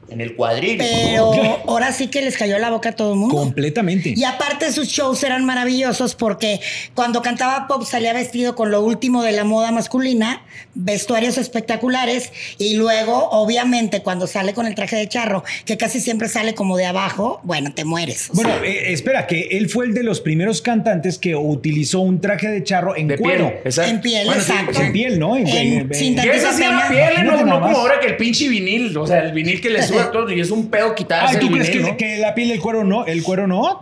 en, 0.09 0.13
en 0.13 0.21
el 0.21 0.35
cuadril. 0.35 0.77
Pero 0.77 1.31
ahora 1.67 1.91
sí 1.91 2.07
que 2.07 2.21
les 2.21 2.37
cayó 2.37 2.57
la 2.59 2.69
boca 2.69 2.89
a 2.89 2.91
todo 2.93 3.13
el 3.13 3.19
mundo. 3.19 3.35
Completamente. 3.35 4.13
Y 4.15 4.23
aparte 4.23 4.71
sus 4.71 4.87
shows 4.87 5.23
eran 5.23 5.45
maravillosos 5.45 6.15
porque 6.15 6.59
cuando 6.95 7.21
cantaba 7.21 7.67
pop 7.67 7.83
salía 7.85 8.13
vestido 8.13 8.55
con 8.55 8.71
lo 8.71 8.81
último 8.81 9.23
de 9.23 9.31
la 9.31 9.43
moda 9.43 9.71
masculina, 9.71 10.43
vestuarios 10.75 11.37
espectaculares 11.37 12.31
y 12.57 12.75
luego 12.75 13.29
obviamente 13.31 14.01
cuando 14.01 14.27
sale 14.27 14.53
con 14.53 14.65
el 14.65 14.75
traje 14.75 14.95
de 14.95 15.07
charro, 15.07 15.43
que 15.65 15.77
casi 15.77 15.99
siempre 15.99 16.27
sale 16.29 16.55
como 16.55 16.77
de 16.77 16.85
abajo, 16.85 17.41
bueno, 17.43 17.73
te 17.73 17.85
mueres. 17.85 18.29
Bueno, 18.33 18.51
eh, 18.63 18.91
espera, 18.91 19.27
que 19.27 19.49
él 19.51 19.69
fue 19.69 19.85
el 19.85 19.93
de 19.93 20.03
los 20.03 20.21
primeros 20.21 20.61
cantantes 20.61 21.17
que 21.17 21.35
utilizó 21.35 21.99
un 21.99 22.21
traje 22.21 22.47
de 22.49 22.63
charro 22.63 22.95
en 22.95 23.07
De 23.07 23.17
cuero. 23.17 23.47
piel. 23.49 23.59
Exacto. 23.65 23.91
En 23.91 24.01
piel, 24.01 24.25
Bueno, 24.25 24.41
exacto. 24.41 24.73
sí. 24.73 24.81
En 24.85 24.91
piel, 24.93 25.19
¿no? 25.19 25.37
En- 25.37 25.47
En 25.47 25.73
en- 25.79 25.93
cinta 25.93 26.23
Que 26.23 26.31
esa 26.35 26.53
sí 26.53 26.61
era 26.63 26.71
Imagínate 26.71 27.11
piel, 27.13 27.25
no, 27.25 27.31
nada 27.31 27.43
no 27.43 27.61
como 27.61 27.77
ahora 27.77 27.99
que 27.99 28.07
el 28.07 28.17
pinche 28.17 28.47
vinil. 28.47 28.95
O 28.97 29.05
sea, 29.07 29.19
el 29.19 29.31
vinil 29.33 29.61
que 29.61 29.69
le 29.69 29.81
sube 29.83 29.98
y 30.35 30.39
es 30.39 30.51
un 30.51 30.69
pedo 30.69 30.95
quitarse 30.95 31.35
Ay, 31.35 31.39
¿tú 31.39 31.47
el 31.47 31.53
crees 31.61 31.95
que, 31.95 32.17
la 32.17 32.33
piel 32.33 32.49
del 32.49 32.59
cuero 32.59 32.83
no? 32.83 33.05
El 33.05 33.23
cuero 33.23 33.47
no. 33.47 33.81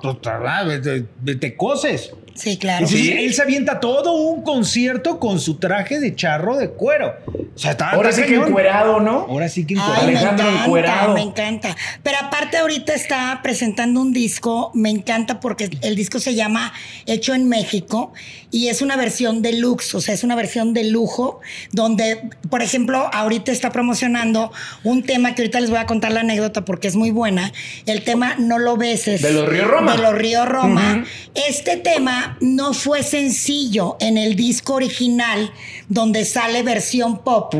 Te, 0.81 1.01
te- 1.25 1.35
te 1.35 1.55
coses. 1.55 2.13
Sí, 2.37 2.57
claro. 2.57 2.85
Entonces, 2.85 3.05
Sí. 3.07 3.11
él 3.13 3.33
se 3.33 3.41
avienta 3.41 3.79
todo 3.79 4.13
un 4.13 4.43
concierto 4.43 5.19
con 5.19 5.39
su 5.39 5.55
traje 5.55 5.99
de 5.99 6.15
charro 6.15 6.55
de 6.57 6.69
cuero. 6.69 7.15
O 7.55 7.57
sea, 7.59 7.71
está. 7.71 7.89
Ahora 7.91 8.09
está 8.09 8.21
sí 8.23 8.27
que 8.29 8.35
encuerado, 8.35 8.99
¿no? 8.99 9.25
Ahora 9.27 9.49
sí 9.49 9.65
que 9.65 9.73
Ay, 9.73 9.79
encuerado. 9.79 10.05
me 10.05 10.11
Alejandro 10.11 10.45
encanta, 10.45 10.63
encuerado. 10.65 11.13
me 11.15 11.21
encanta. 11.21 11.75
Pero 12.03 12.17
aparte 12.21 12.57
ahorita 12.57 12.93
está 12.93 13.39
presentando 13.41 13.99
un 14.01 14.13
disco, 14.13 14.71
me 14.75 14.89
encanta 14.89 15.39
porque 15.39 15.69
el 15.81 15.95
disco 15.95 16.19
se 16.19 16.35
llama 16.35 16.71
Hecho 17.07 17.33
en 17.33 17.49
México 17.49 18.13
y 18.51 18.67
es 18.67 18.81
una 18.81 18.95
versión 18.95 19.41
deluxe, 19.41 19.95
o 19.95 20.01
sea, 20.01 20.13
es 20.13 20.23
una 20.23 20.35
versión 20.35 20.73
de 20.73 20.83
lujo 20.83 21.39
donde, 21.71 22.21
por 22.49 22.61
ejemplo, 22.61 23.09
ahorita 23.11 23.51
está 23.51 23.71
promocionando 23.71 24.51
un 24.83 25.01
tema 25.03 25.33
que 25.33 25.41
ahorita 25.41 25.59
les 25.59 25.69
voy 25.69 25.79
a 25.79 25.85
contar 25.85 26.11
la 26.11 26.19
anécdota 26.19 26.63
porque 26.65 26.87
es 26.87 26.95
muy 26.95 27.09
buena, 27.11 27.51
el 27.87 28.03
tema 28.03 28.35
No 28.37 28.59
lo 28.59 28.77
beses. 28.77 29.21
De 29.23 29.31
los 29.33 29.49
Río 29.49 29.65
Roma. 29.65 29.95
De 29.95 30.01
los 30.03 30.13
Río 30.13 30.45
Roma. 30.45 31.03
Este 31.33 31.77
tema 31.77 32.26
no 32.41 32.73
fue 32.73 33.03
sencillo 33.03 33.97
en 33.99 34.17
el 34.17 34.35
disco 34.35 34.75
original 34.75 35.51
donde 35.89 36.25
sale 36.25 36.63
versión 36.63 37.19
pop. 37.19 37.53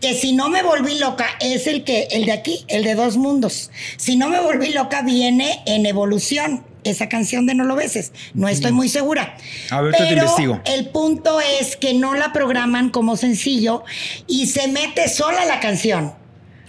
Que 0.00 0.14
si 0.14 0.32
no 0.32 0.48
me 0.48 0.62
volví 0.62 0.98
loca 0.98 1.26
es 1.40 1.66
el 1.66 1.84
que 1.84 2.08
el 2.10 2.26
de 2.26 2.32
aquí, 2.32 2.64
el 2.68 2.84
de 2.84 2.94
Dos 2.94 3.16
Mundos. 3.16 3.70
Si 3.96 4.16
no 4.16 4.28
me 4.28 4.40
volví 4.40 4.72
loca 4.72 5.02
viene 5.02 5.62
en 5.66 5.86
evolución. 5.86 6.64
Esa 6.84 7.08
canción 7.08 7.46
de 7.46 7.54
No 7.54 7.64
lo 7.64 7.76
beses. 7.76 8.12
No 8.34 8.46
estoy 8.46 8.72
muy 8.72 8.90
segura. 8.90 9.38
A 9.70 9.80
ver, 9.80 9.94
te 9.94 10.04
Pero 10.04 10.24
investigo. 10.24 10.60
El 10.66 10.90
punto 10.90 11.40
es 11.40 11.76
que 11.76 11.94
no 11.94 12.14
la 12.14 12.30
programan 12.34 12.90
como 12.90 13.16
sencillo 13.16 13.84
y 14.26 14.48
se 14.48 14.68
mete 14.68 15.08
sola 15.08 15.46
la 15.46 15.60
canción. 15.60 16.12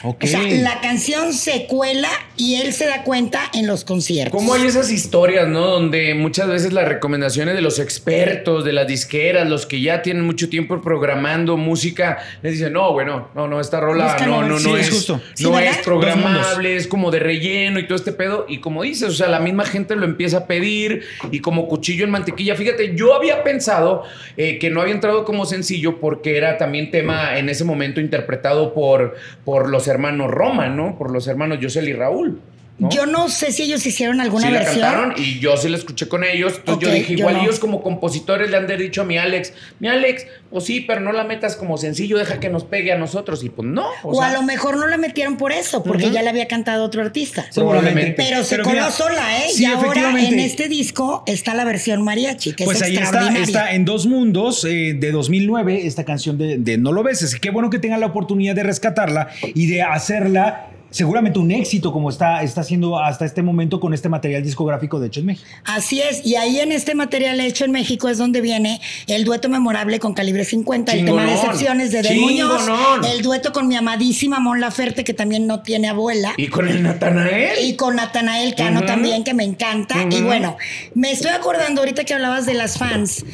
O 0.07 0.27
sea, 0.27 0.41
la 0.41 0.81
canción 0.81 1.33
se 1.33 1.65
cuela 1.65 2.09
y 2.37 2.55
él 2.55 2.73
se 2.73 2.85
da 2.85 3.03
cuenta 3.03 3.41
en 3.53 3.65
los 3.65 3.83
conciertos. 3.83 4.39
¿Cómo 4.39 4.53
hay 4.53 4.67
esas 4.67 4.91
historias, 4.91 5.47
no? 5.47 5.65
Donde 5.65 6.13
muchas 6.13 6.47
veces 6.47 6.73
las 6.73 6.87
recomendaciones 6.87 7.55
de 7.55 7.61
los 7.61 7.79
expertos, 7.79 8.63
de 8.63 8.73
las 8.73 8.87
disqueras, 8.87 9.49
los 9.49 9.65
que 9.65 9.81
ya 9.81 10.01
tienen 10.01 10.23
mucho 10.23 10.47
tiempo 10.47 10.79
programando 10.81 11.57
música, 11.57 12.19
les 12.43 12.53
dicen, 12.53 12.73
no, 12.73 12.93
bueno, 12.93 13.29
no, 13.33 13.47
no, 13.47 13.59
esta 13.59 13.79
rola 13.79 14.05
Busca 14.05 14.27
no, 14.27 14.41
no, 14.41 14.49
no, 14.49 14.59
sí, 14.59 14.69
no 14.69 14.77
es 14.77 14.89
justo. 14.89 15.21
No 15.39 15.59
es 15.59 15.77
programable, 15.79 16.75
es 16.75 16.87
como 16.87 17.09
de 17.09 17.19
relleno 17.19 17.79
y 17.79 17.87
todo 17.87 17.95
este 17.95 18.11
pedo. 18.11 18.45
Y 18.47 18.59
como 18.59 18.83
dices, 18.83 19.09
o 19.09 19.13
sea, 19.13 19.27
la 19.27 19.39
misma 19.39 19.65
gente 19.65 19.95
lo 19.95 20.05
empieza 20.05 20.37
a 20.37 20.47
pedir 20.47 21.03
y 21.31 21.39
como 21.39 21.67
cuchillo 21.67 22.05
en 22.05 22.11
mantequilla. 22.11 22.55
Fíjate, 22.55 22.95
yo 22.95 23.15
había 23.15 23.43
pensado 23.43 24.03
eh, 24.37 24.59
que 24.59 24.69
no 24.69 24.81
había 24.81 24.93
entrado 24.93 25.25
como 25.25 25.45
sencillo 25.45 25.99
porque 25.99 26.37
era 26.37 26.57
también 26.57 26.91
tema 26.91 27.39
en 27.39 27.49
ese 27.49 27.63
momento 27.63 27.99
interpretado 27.99 28.73
por, 28.73 29.15
por 29.43 29.69
los 29.69 29.87
hermanos 29.87 29.94
Roma, 30.27 30.67
¿no? 30.69 30.97
Por 30.97 31.11
los 31.11 31.27
hermanos 31.27 31.59
Yosel 31.59 31.89
y 31.89 31.93
Raúl. 31.93 32.39
¿No? 32.77 32.89
Yo 32.89 33.05
no 33.05 33.29
sé 33.29 33.51
si 33.51 33.63
ellos 33.63 33.85
hicieron 33.85 34.19
alguna 34.19 34.47
sí 34.47 34.53
la 34.53 34.59
versión. 34.59 34.81
cantaron 34.81 35.13
y 35.17 35.39
yo 35.39 35.55
sí 35.55 35.69
la 35.69 35.77
escuché 35.77 36.07
con 36.07 36.23
ellos. 36.23 36.55
Entonces 36.57 36.87
yo 36.87 36.93
dije, 36.93 37.13
yo 37.13 37.19
igual 37.19 37.35
no. 37.35 37.43
ellos 37.43 37.59
como 37.59 37.81
compositores 37.81 38.49
le 38.49 38.57
han 38.57 38.67
de 38.67 38.77
dicho 38.77 39.01
a 39.01 39.05
mi 39.05 39.17
Alex, 39.17 39.53
mi 39.79 39.87
Alex, 39.87 40.25
pues 40.49 40.65
sí, 40.65 40.81
pero 40.81 41.01
no 41.01 41.11
la 41.11 41.23
metas 41.23 41.55
como 41.55 41.77
sencillo, 41.77 42.17
deja 42.17 42.39
que 42.39 42.49
nos 42.49 42.63
pegue 42.65 42.91
a 42.91 42.97
nosotros. 42.97 43.43
Y 43.43 43.49
pues 43.49 43.67
no. 43.67 43.85
O, 44.03 44.21
a 44.21 44.33
lo 44.33 44.41
mejor 44.41 44.77
no 44.77 44.87
la 44.87 44.97
metieron 44.97 45.37
por 45.37 45.51
eso, 45.51 45.83
porque 45.83 46.11
ya 46.11 46.21
la 46.21 46.31
había 46.31 46.47
cantado 46.47 46.83
otro 46.83 47.01
artista. 47.01 47.45
Seguramente. 47.49 48.13
Pero 48.17 48.43
se 48.43 48.59
coló 48.59 48.91
sola, 48.91 49.37
¿eh? 49.39 49.49
sí, 49.53 49.63
y 49.63 49.65
ahora 49.65 50.09
en 50.19 50.39
este 50.39 50.67
disco 50.67 51.23
está 51.27 51.53
la 51.53 51.63
versión 51.63 52.03
mariachi, 52.03 52.53
que 52.53 52.65
Pues 52.65 52.77
es 52.77 52.83
ahí 52.83 52.97
está, 52.97 53.27
está 53.37 53.73
en 53.73 53.85
Dos 53.85 54.05
Mundos 54.05 54.65
eh, 54.65 54.95
de 54.97 55.11
2009, 55.11 55.87
esta 55.87 56.03
canción 56.03 56.37
de, 56.37 56.57
de 56.57 56.77
No 56.77 56.91
lo 56.91 57.03
beses. 57.03 57.35
Qué 57.39 57.51
bueno 57.51 57.69
que 57.69 57.79
tengan 57.79 57.99
la 57.99 58.07
oportunidad 58.07 58.55
de 58.55 58.63
rescatarla 58.63 59.29
y 59.53 59.67
de 59.67 59.81
hacerla 59.81 60.69
seguramente 60.95 61.39
un 61.39 61.51
éxito 61.51 61.91
como 61.91 62.09
está, 62.09 62.41
está 62.41 62.61
haciendo 62.61 62.97
hasta 62.97 63.25
este 63.25 63.41
momento 63.41 63.81
con 63.81 63.93
este 63.93 64.07
material 64.07 64.41
discográfico 64.41 64.97
de 64.97 65.07
hecho 65.07 65.19
en 65.19 65.25
México. 65.25 65.49
Así 65.65 65.99
es, 66.01 66.25
y 66.25 66.37
ahí 66.37 66.59
en 66.59 66.71
este 66.71 66.95
material 66.95 67.41
hecho 67.41 67.65
en 67.65 67.71
México 67.71 68.07
es 68.07 68.17
donde 68.17 68.39
viene 68.39 68.79
el 69.07 69.25
dueto 69.25 69.49
memorable 69.49 69.99
con 69.99 70.13
Calibre 70.13 70.45
50, 70.45 70.93
el 70.93 71.03
tema 71.03 71.23
de 71.23 71.27
Chingonón. 71.27 71.45
excepciones 71.45 71.91
de 71.91 72.01
Del 72.01 72.19
Muñoz, 72.21 72.65
Chingonón. 72.65 73.05
el 73.05 73.21
dueto 73.23 73.51
con 73.51 73.67
mi 73.67 73.75
amadísima 73.75 74.39
Mon 74.39 74.61
Laferte, 74.61 75.03
que 75.03 75.13
también 75.13 75.47
no 75.47 75.63
tiene 75.63 75.89
abuela. 75.89 76.33
Y 76.37 76.47
con 76.47 76.69
el 76.69 76.81
Natanael. 76.81 77.65
Y 77.65 77.75
con 77.75 77.97
Natanael 77.97 78.55
Cano 78.55 78.85
también, 78.85 79.25
que 79.25 79.33
me 79.33 79.43
encanta. 79.43 79.97
Y 80.09 80.21
bueno, 80.21 80.55
me 80.93 81.11
estoy 81.11 81.31
acordando 81.31 81.81
ahorita 81.81 82.05
que 82.05 82.13
hablabas 82.13 82.45
de 82.45 82.53
las 82.53 82.77
fans. 82.77 83.25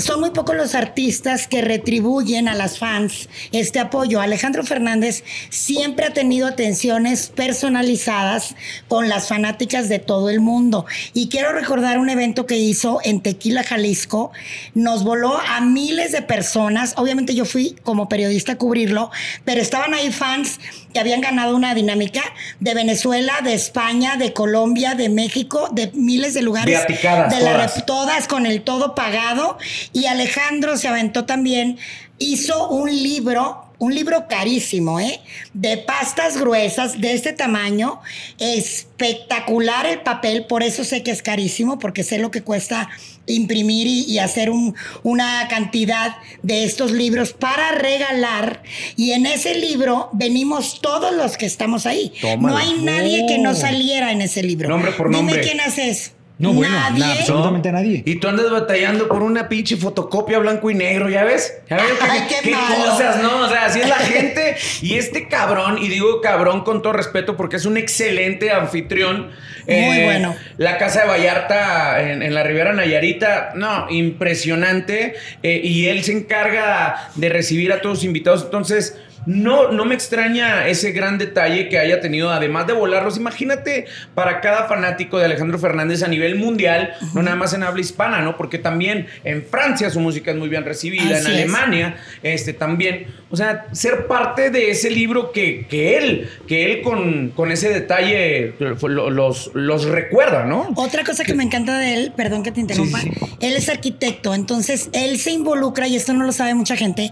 Son 0.00 0.20
muy 0.20 0.30
pocos 0.30 0.54
los 0.54 0.74
artistas 0.74 1.46
que 1.46 1.62
retribuyen 1.62 2.46
a 2.46 2.54
las 2.54 2.78
fans 2.78 3.28
este 3.52 3.78
apoyo. 3.78 4.20
Alejandro 4.20 4.62
Fernández 4.62 5.24
siempre 5.48 6.06
ha 6.06 6.12
tenido 6.12 6.46
atenciones 6.46 7.28
personalizadas 7.34 8.54
con 8.86 9.08
las 9.08 9.28
fanáticas 9.28 9.88
de 9.88 9.98
todo 9.98 10.30
el 10.30 10.40
mundo. 10.40 10.84
Y 11.14 11.28
quiero 11.28 11.52
recordar 11.52 11.98
un 11.98 12.10
evento 12.10 12.46
que 12.46 12.58
hizo 12.58 13.00
en 13.02 13.20
Tequila, 13.20 13.64
Jalisco. 13.64 14.30
Nos 14.74 15.04
voló 15.04 15.38
a 15.38 15.60
miles 15.60 16.12
de 16.12 16.22
personas. 16.22 16.94
Obviamente 16.96 17.34
yo 17.34 17.44
fui 17.44 17.76
como 17.82 18.08
periodista 18.08 18.52
a 18.52 18.58
cubrirlo, 18.58 19.10
pero 19.44 19.60
estaban 19.60 19.94
ahí 19.94 20.12
fans 20.12 20.60
que 20.92 21.00
habían 21.00 21.20
ganado 21.20 21.56
una 21.56 21.74
dinámica 21.74 22.22
de 22.60 22.74
Venezuela, 22.74 23.40
de 23.42 23.54
España, 23.54 24.16
de 24.16 24.32
Colombia, 24.32 24.94
de 24.94 25.08
México, 25.08 25.68
de 25.72 25.90
miles 25.94 26.34
de 26.34 26.42
lugares. 26.42 26.86
De 26.86 27.40
la 27.40 27.68
todas 27.86 28.28
con 28.28 28.46
el 28.46 28.62
todo 28.62 28.94
pagado. 28.94 29.58
Y 29.92 30.06
Alejandro 30.06 30.76
se 30.76 30.88
aventó 30.88 31.24
también, 31.24 31.78
hizo 32.18 32.68
un 32.68 32.90
libro. 32.90 33.64
Un 33.80 33.94
libro 33.94 34.26
carísimo, 34.28 34.98
¿eh? 34.98 35.20
De 35.54 35.76
pastas 35.78 36.36
gruesas 36.36 37.00
de 37.00 37.12
este 37.12 37.32
tamaño. 37.32 38.00
Espectacular 38.38 39.86
el 39.86 40.00
papel, 40.00 40.46
por 40.46 40.64
eso 40.64 40.82
sé 40.82 41.04
que 41.04 41.12
es 41.12 41.22
carísimo, 41.22 41.78
porque 41.78 42.02
sé 42.02 42.18
lo 42.18 42.32
que 42.32 42.42
cuesta 42.42 42.88
imprimir 43.26 43.86
y, 43.86 44.00
y 44.04 44.18
hacer 44.18 44.50
un- 44.50 44.74
una 45.04 45.46
cantidad 45.48 46.16
de 46.42 46.64
estos 46.64 46.90
libros 46.90 47.32
para 47.34 47.70
regalar. 47.72 48.62
Y 48.96 49.12
en 49.12 49.26
ese 49.26 49.54
libro 49.54 50.10
venimos 50.12 50.80
todos 50.80 51.14
los 51.14 51.36
que 51.36 51.46
estamos 51.46 51.86
ahí. 51.86 52.12
Tómalo. 52.20 52.56
No 52.56 52.60
hay 52.60 52.72
nadie 52.82 53.26
que 53.28 53.38
no 53.38 53.54
saliera 53.54 54.10
en 54.10 54.22
ese 54.22 54.42
libro. 54.42 54.68
Nombre 54.68 54.90
por 54.92 55.08
Dime 55.08 55.18
nombre. 55.22 55.40
quién 55.42 55.60
haces. 55.60 56.12
No, 56.38 56.52
bueno, 56.52 56.72
nadie. 56.72 57.00
nada, 57.00 57.14
absolutamente 57.14 57.72
nadie. 57.72 58.02
Y 58.06 58.16
tú 58.16 58.28
andas 58.28 58.48
batallando 58.48 59.08
por 59.08 59.22
una 59.24 59.48
pinche 59.48 59.76
fotocopia 59.76 60.38
blanco 60.38 60.70
y 60.70 60.74
negro, 60.74 61.10
¿ya 61.10 61.24
ves? 61.24 61.58
¿Ya 61.68 61.76
ves? 61.76 61.86
Ay, 62.00 62.20
qué 62.28 62.52
cosas, 62.52 63.20
¿no? 63.20 63.40
O 63.40 63.48
sea, 63.48 63.64
así 63.66 63.80
es 63.80 63.88
la 63.88 63.96
gente. 63.96 64.56
Y 64.80 64.94
este 64.94 65.26
cabrón, 65.26 65.78
y 65.82 65.88
digo 65.88 66.20
cabrón 66.20 66.62
con 66.62 66.80
todo 66.80 66.92
respeto 66.92 67.36
porque 67.36 67.56
es 67.56 67.66
un 67.66 67.76
excelente 67.76 68.52
anfitrión. 68.52 69.30
Eh, 69.66 69.84
Muy 69.84 70.04
bueno. 70.04 70.36
La 70.58 70.78
casa 70.78 71.02
de 71.02 71.08
Vallarta 71.08 72.00
en, 72.08 72.22
en 72.22 72.32
la 72.32 72.44
Ribera 72.44 72.72
Nayarita, 72.72 73.52
no, 73.56 73.90
impresionante. 73.90 75.14
Eh, 75.42 75.60
y 75.64 75.86
él 75.88 76.04
se 76.04 76.12
encarga 76.12 77.10
de 77.16 77.28
recibir 77.28 77.72
a 77.72 77.80
todos 77.80 77.96
los 77.96 78.04
invitados. 78.04 78.44
Entonces... 78.44 78.96
No, 79.28 79.70
no 79.72 79.84
me 79.84 79.94
extraña 79.94 80.66
ese 80.68 80.92
gran 80.92 81.18
detalle 81.18 81.68
que 81.68 81.78
haya 81.78 82.00
tenido, 82.00 82.30
además 82.30 82.66
de 82.66 82.72
volarlos. 82.72 83.18
Imagínate 83.18 83.84
para 84.14 84.40
cada 84.40 84.66
fanático 84.68 85.18
de 85.18 85.26
Alejandro 85.26 85.58
Fernández 85.58 86.02
a 86.02 86.08
nivel 86.08 86.36
mundial, 86.36 86.94
no 87.12 87.22
nada 87.22 87.36
más 87.36 87.52
en 87.52 87.62
habla 87.62 87.82
hispana, 87.82 88.22
¿no? 88.22 88.38
Porque 88.38 88.56
también 88.56 89.06
en 89.24 89.44
Francia 89.44 89.90
su 89.90 90.00
música 90.00 90.30
es 90.30 90.38
muy 90.38 90.48
bien 90.48 90.64
recibida, 90.64 91.16
Así 91.18 91.26
en 91.26 91.32
es. 91.32 91.42
Alemania, 91.42 91.96
este 92.22 92.54
también. 92.54 93.06
O 93.30 93.36
sea, 93.36 93.66
ser 93.72 94.06
parte 94.06 94.48
de, 94.48 94.70
ese 94.70 94.88
libro 94.88 95.30
que, 95.32 95.66
que 95.68 95.98
él, 95.98 96.30
que 96.46 96.64
él 96.64 96.80
con, 96.80 97.28
con 97.36 97.52
ese 97.52 97.68
detalle 97.68 98.54
lo- 98.58 99.10
los, 99.10 99.50
los 99.52 99.84
recuerda, 99.84 100.46
¿no? 100.46 100.72
Otra 100.76 101.04
cosa 101.04 101.24
que 101.24 101.34
me 101.34 101.44
encanta 101.44 101.76
de 101.78 101.92
él, 101.92 102.12
perdón 102.16 102.42
que 102.42 102.52
te 102.52 102.60
interrumpa, 102.60 103.00
Sí, 103.00 103.10
él 103.42 103.54
es 103.54 103.68
arquitecto, 103.68 104.32
entonces 104.34 104.88
él 104.94 105.18
se 105.18 105.32
involucra, 105.32 105.86
y 105.86 105.96
esto 105.96 106.14
no 106.14 106.24
lo 106.24 106.32
sabe 106.32 106.54
mucha 106.54 106.74
gente, 106.76 107.10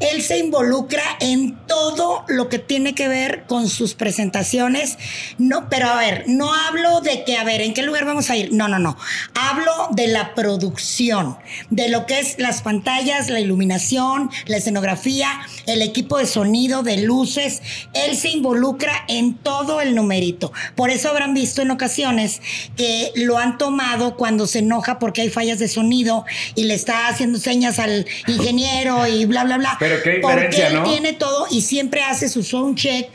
él 0.00 0.22
se 0.22 0.38
involucra 0.38 1.02
en 1.20 1.57
todo 1.66 2.24
lo 2.28 2.48
que 2.48 2.58
tiene 2.58 2.94
que 2.94 3.08
ver 3.08 3.44
con 3.46 3.68
sus 3.68 3.94
presentaciones. 3.94 4.98
No, 5.38 5.68
pero 5.68 5.88
a 5.88 5.96
ver, 5.96 6.24
no 6.26 6.52
hablo 6.54 7.00
de 7.00 7.24
que, 7.24 7.36
a 7.36 7.44
ver, 7.44 7.60
¿en 7.60 7.74
qué 7.74 7.82
lugar 7.82 8.04
vamos 8.04 8.30
a 8.30 8.36
ir? 8.36 8.52
No, 8.52 8.68
no, 8.68 8.78
no. 8.78 8.96
Hablo 9.34 9.72
de 9.90 10.08
la 10.08 10.34
producción, 10.34 11.36
de 11.70 11.88
lo 11.88 12.06
que 12.06 12.20
es 12.20 12.38
las 12.38 12.62
pantallas, 12.62 13.28
la 13.28 13.40
iluminación, 13.40 14.30
la 14.46 14.58
escenografía, 14.58 15.40
el 15.66 15.82
equipo 15.82 16.18
de 16.18 16.26
sonido, 16.26 16.82
de 16.82 16.98
luces. 16.98 17.62
Él 17.92 18.16
se 18.16 18.30
involucra 18.30 19.04
en 19.08 19.34
todo 19.34 19.80
el 19.80 19.94
numerito. 19.94 20.52
Por 20.74 20.90
eso 20.90 21.08
habrán 21.08 21.34
visto 21.34 21.62
en 21.62 21.70
ocasiones 21.70 22.40
que 22.76 23.12
lo 23.14 23.38
han 23.38 23.58
tomado 23.58 24.16
cuando 24.16 24.46
se 24.46 24.60
enoja 24.60 24.98
porque 24.98 25.22
hay 25.22 25.30
fallas 25.30 25.58
de 25.58 25.68
sonido 25.68 26.24
y 26.54 26.64
le 26.64 26.74
está 26.74 27.08
haciendo 27.08 27.38
señas 27.38 27.78
al 27.78 28.06
ingeniero 28.26 29.06
y 29.06 29.24
bla, 29.26 29.44
bla, 29.44 29.58
bla. 29.58 29.76
Pero 29.78 30.02
qué 30.02 30.18
porque 30.22 30.48
diferencia, 30.48 30.68
él 30.68 30.74
¿no? 30.74 30.82
tiene 30.84 31.12
todo 31.12 31.46
y 31.50 31.62
siempre 31.62 32.02
hace 32.02 32.28
su 32.28 32.42
sound 32.42 32.76
check 32.76 33.08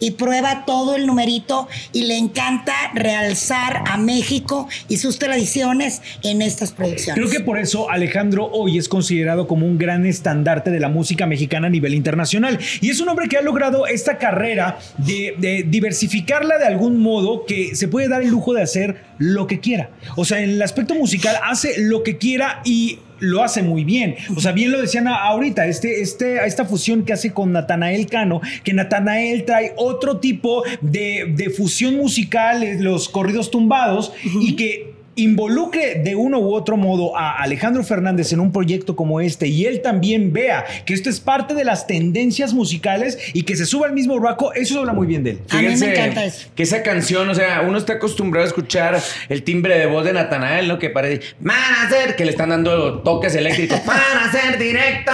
y 0.00 0.12
prueba 0.12 0.64
todo 0.66 0.96
el 0.96 1.06
numerito 1.06 1.68
y 1.92 2.04
le 2.04 2.16
encanta 2.16 2.74
realzar 2.94 3.84
a 3.86 3.96
México 3.96 4.68
y 4.88 4.98
sus 4.98 5.18
tradiciones 5.18 6.02
en 6.22 6.42
estas 6.42 6.72
producciones. 6.72 7.14
Creo 7.14 7.30
que 7.30 7.44
por 7.44 7.58
eso 7.58 7.90
Alejandro 7.90 8.48
hoy 8.52 8.78
es 8.78 8.88
considerado 8.88 9.46
como 9.46 9.66
un 9.66 9.78
gran 9.78 10.06
estandarte 10.06 10.70
de 10.70 10.80
la 10.80 10.88
música 10.88 11.26
mexicana 11.26 11.68
a 11.68 11.70
nivel 11.70 11.94
internacional. 11.94 12.58
Y 12.80 12.90
es 12.90 13.00
un 13.00 13.08
hombre 13.08 13.28
que 13.28 13.36
ha 13.36 13.42
logrado 13.42 13.86
esta 13.86 14.18
carrera 14.18 14.78
de, 14.98 15.34
de 15.38 15.64
diversificarla 15.66 16.58
de 16.58 16.66
algún 16.66 17.00
modo 17.00 17.44
que 17.46 17.74
se 17.74 17.88
puede 17.88 18.08
dar 18.08 18.22
el 18.22 18.28
lujo 18.28 18.54
de 18.54 18.62
hacer 18.62 19.02
lo 19.18 19.46
que 19.46 19.60
quiera. 19.60 19.90
O 20.16 20.24
sea, 20.24 20.40
en 20.40 20.50
el 20.50 20.62
aspecto 20.62 20.94
musical 20.94 21.36
hace 21.44 21.80
lo 21.80 22.02
que 22.02 22.18
quiera 22.18 22.60
y 22.64 23.00
lo 23.20 23.42
hace 23.42 23.62
muy 23.62 23.84
bien. 23.84 24.16
O 24.36 24.40
sea, 24.40 24.52
bien 24.52 24.70
lo 24.72 24.80
decían 24.80 25.08
ahorita, 25.08 25.66
este, 25.66 26.00
este, 26.00 26.44
esta 26.46 26.64
fusión 26.64 27.04
que 27.04 27.12
hace 27.12 27.32
con 27.32 27.52
Natanael 27.52 28.06
Cano, 28.06 28.40
que 28.64 28.72
Natanael 28.72 29.44
trae 29.44 29.72
otro 29.76 30.18
tipo 30.18 30.62
de, 30.80 31.32
de 31.36 31.50
fusión 31.50 31.96
musical, 31.96 32.64
los 32.80 33.08
corridos 33.08 33.50
tumbados, 33.50 34.12
y 34.40 34.56
que 34.56 34.87
involucre 35.18 35.96
de 35.96 36.14
uno 36.14 36.38
u 36.38 36.54
otro 36.54 36.76
modo 36.76 37.16
a 37.16 37.42
Alejandro 37.42 37.82
Fernández 37.82 38.32
en 38.32 38.40
un 38.40 38.52
proyecto 38.52 38.94
como 38.94 39.20
este 39.20 39.48
y 39.48 39.66
él 39.66 39.82
también 39.82 40.32
vea 40.32 40.64
que 40.86 40.94
esto 40.94 41.10
es 41.10 41.18
parte 41.18 41.54
de 41.54 41.64
las 41.64 41.86
tendencias 41.86 42.54
musicales 42.54 43.18
y 43.34 43.42
que 43.42 43.56
se 43.56 43.66
suba 43.66 43.86
al 43.86 43.92
mismo 43.92 44.18
barco, 44.20 44.52
eso 44.54 44.78
habla 44.78 44.92
muy 44.92 45.06
bien 45.06 45.24
de 45.24 45.30
él. 45.30 45.40
A 45.50 45.60
mí 45.60 45.74
me 45.76 45.92
encanta 45.92 46.24
eso. 46.24 46.48
Que 46.54 46.62
esa 46.62 46.82
canción, 46.82 47.28
o 47.28 47.34
sea, 47.34 47.62
uno 47.66 47.78
está 47.78 47.94
acostumbrado 47.94 48.44
a 48.44 48.48
escuchar 48.48 49.00
el 49.28 49.42
timbre 49.42 49.78
de 49.78 49.86
voz 49.86 50.04
de 50.04 50.12
Natanael, 50.12 50.68
¿no? 50.68 50.78
Que 50.78 50.90
parece, 50.90 51.34
van 51.40 51.56
a 51.56 51.88
ser, 51.88 52.14
que 52.14 52.24
le 52.24 52.30
están 52.30 52.50
dando 52.50 53.00
toques 53.00 53.34
eléctricos, 53.34 53.80
van 53.86 53.98
a 53.98 54.30
ser 54.30 54.58
directo. 54.58 55.12